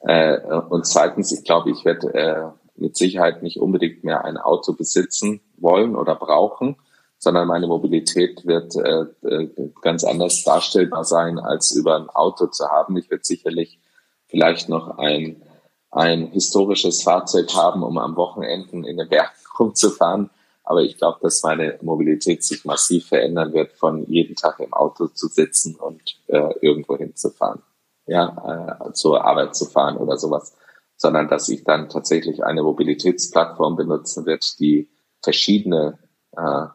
Äh, 0.00 0.38
und 0.68 0.86
zweitens, 0.86 1.32
ich 1.32 1.42
glaube, 1.42 1.70
ich 1.70 1.84
werde 1.86 2.14
äh, 2.14 2.42
mit 2.76 2.96
Sicherheit 2.96 3.42
nicht 3.42 3.58
unbedingt 3.58 4.04
mehr 4.04 4.24
ein 4.24 4.36
Auto 4.36 4.74
besitzen 4.74 5.40
wollen 5.56 5.96
oder 5.96 6.16
brauchen, 6.16 6.76
sondern 7.18 7.48
meine 7.48 7.66
Mobilität 7.66 8.46
wird 8.46 8.76
äh, 8.76 9.06
äh, 9.26 9.70
ganz 9.80 10.04
anders 10.04 10.44
darstellbar 10.44 11.04
sein, 11.04 11.38
als 11.38 11.72
über 11.72 11.96
ein 11.96 12.10
Auto 12.10 12.48
zu 12.48 12.68
haben. 12.68 12.96
Ich 12.98 13.10
werde 13.10 13.24
sicherlich 13.24 13.78
vielleicht 14.26 14.68
noch 14.68 14.98
ein, 14.98 15.42
ein 15.90 16.26
historisches 16.26 17.02
Fahrzeug 17.02 17.54
haben, 17.54 17.82
um 17.82 17.96
am 17.96 18.16
Wochenenden 18.16 18.84
in 18.84 18.98
den 18.98 19.08
Bergen 19.08 19.30
rumzufahren 19.58 20.28
aber 20.64 20.82
ich 20.82 20.96
glaube, 20.96 21.18
dass 21.22 21.42
meine 21.42 21.78
Mobilität 21.82 22.44
sich 22.44 22.64
massiv 22.64 23.08
verändern 23.08 23.52
wird, 23.52 23.72
von 23.72 24.04
jeden 24.06 24.36
Tag 24.36 24.60
im 24.60 24.72
Auto 24.72 25.08
zu 25.08 25.28
sitzen 25.28 25.76
und 25.76 26.02
äh, 26.28 26.54
irgendwo 26.60 26.96
hinzufahren, 26.96 27.62
ja, 28.06 28.78
äh, 28.88 28.92
zur 28.92 29.24
Arbeit 29.24 29.56
zu 29.56 29.66
fahren 29.66 29.96
oder 29.96 30.16
sowas, 30.16 30.56
sondern 30.96 31.28
dass 31.28 31.48
ich 31.48 31.64
dann 31.64 31.88
tatsächlich 31.88 32.44
eine 32.44 32.62
Mobilitätsplattform 32.62 33.76
benutzen 33.76 34.24
wird, 34.24 34.58
die 34.60 34.88
verschiedene 35.20 35.98
äh, 36.36 36.66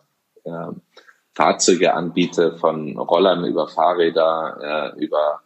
äh, 0.43 0.71
Fahrzeuge 1.33 1.93
anbietet, 1.93 2.59
von 2.59 2.97
Rollern 2.97 3.45
über 3.45 3.67
Fahrräder, 3.67 4.93
äh, 4.95 4.99
über 4.99 5.41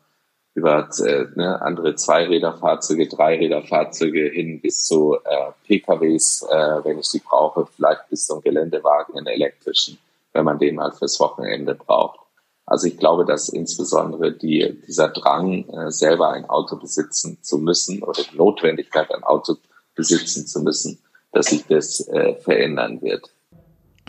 über 0.53 0.89
äh, 1.05 1.25
ne, 1.35 1.61
andere 1.61 1.95
Zweiräderfahrzeuge, 1.95 3.07
Dreiräderfahrzeuge 3.07 4.29
hin 4.29 4.59
bis 4.61 4.83
zu 4.83 5.15
äh, 5.23 5.51
PKWs, 5.65 6.45
äh, 6.49 6.83
wenn 6.83 6.99
ich 6.99 7.05
sie 7.05 7.19
brauche, 7.19 7.65
vielleicht 7.65 8.09
bis 8.09 8.27
zum 8.27 8.41
Geländewagen, 8.41 9.17
in 9.17 9.27
elektrischen, 9.27 9.97
wenn 10.33 10.45
man 10.45 10.59
den 10.59 10.75
mal 10.75 10.91
fürs 10.91 11.19
Wochenende 11.19 11.75
braucht. 11.75 12.19
Also 12.65 12.87
ich 12.87 12.97
glaube, 12.97 13.25
dass 13.25 13.49
insbesondere 13.49 14.31
die, 14.33 14.81
dieser 14.87 15.09
Drang, 15.09 15.67
äh, 15.69 15.91
selber 15.91 16.31
ein 16.31 16.49
Auto 16.49 16.75
besitzen 16.75 17.37
zu 17.41 17.57
müssen 17.57 18.03
oder 18.03 18.21
die 18.23 18.37
Notwendigkeit, 18.37 19.13
ein 19.13 19.23
Auto 19.23 19.55
besitzen 19.95 20.47
zu 20.47 20.61
müssen, 20.61 20.99
dass 21.31 21.47
sich 21.47 21.65
das 21.67 22.07
äh, 22.09 22.35
verändern 22.35 23.01
wird. 23.01 23.29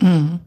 Mhm. 0.01 0.39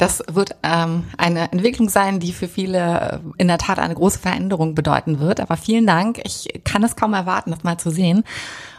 Das 0.00 0.22
wird 0.32 0.56
ähm, 0.62 1.04
eine 1.18 1.52
Entwicklung 1.52 1.88
sein, 1.88 2.20
die 2.20 2.32
für 2.32 2.48
viele 2.48 2.78
äh, 2.78 3.18
in 3.36 3.48
der 3.48 3.58
Tat 3.58 3.78
eine 3.78 3.94
große 3.94 4.18
Veränderung 4.18 4.74
bedeuten 4.74 5.20
wird. 5.20 5.40
Aber 5.40 5.56
vielen 5.56 5.86
Dank. 5.86 6.20
Ich 6.24 6.48
kann 6.64 6.82
es 6.82 6.96
kaum 6.96 7.12
erwarten, 7.12 7.50
das 7.50 7.64
mal 7.64 7.78
zu 7.78 7.90
sehen. 7.90 8.24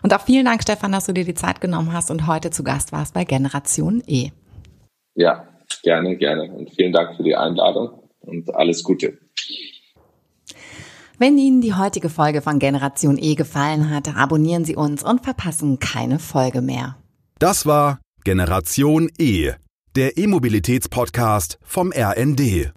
Und 0.02 0.14
auch 0.14 0.22
vielen 0.22 0.46
Dank, 0.46 0.64
Stefan, 0.64 0.92
dass 0.92 1.06
du 1.06 1.14
dir 1.14 1.26
die 1.26 1.36
Zeit 1.36 1.62
genommen 1.62 1.94
hast 1.94 2.12
und 2.12 2.28
heute 2.28 2.50
zu 2.50 2.64
Gast 2.64 2.92
warst 2.92 3.14
bei 3.14 3.24
Generation 3.24 4.02
E. 4.08 4.32
Ja, 5.14 5.48
Gerne, 5.84 6.16
gerne. 6.16 6.52
Und 6.52 6.70
vielen 6.72 6.92
Dank 6.92 7.16
für 7.16 7.24
die 7.24 7.36
Einladung 7.36 7.90
und 8.20 8.54
alles 8.54 8.84
Gute. 8.84 9.18
Wenn 11.18 11.38
Ihnen 11.38 11.62
die 11.62 11.74
heutige 11.76 12.10
Folge 12.10 12.42
von 12.42 12.60
Generation 12.60 13.18
E 13.20 13.36
gefallen 13.36 13.90
hat, 13.90 14.16
abonnieren 14.16 14.66
Sie 14.66 14.76
uns 14.76 15.04
und 15.04 15.24
verpassen 15.24 15.80
keine 15.80 16.20
Folge 16.20 16.62
mehr. 16.62 16.98
Das 17.40 17.66
war 17.66 18.00
Generation 18.24 19.10
E, 19.20 19.52
der 19.96 20.18
E-Mobilitäts-Podcast 20.18 21.60
vom 21.64 21.92
RND. 21.92 22.70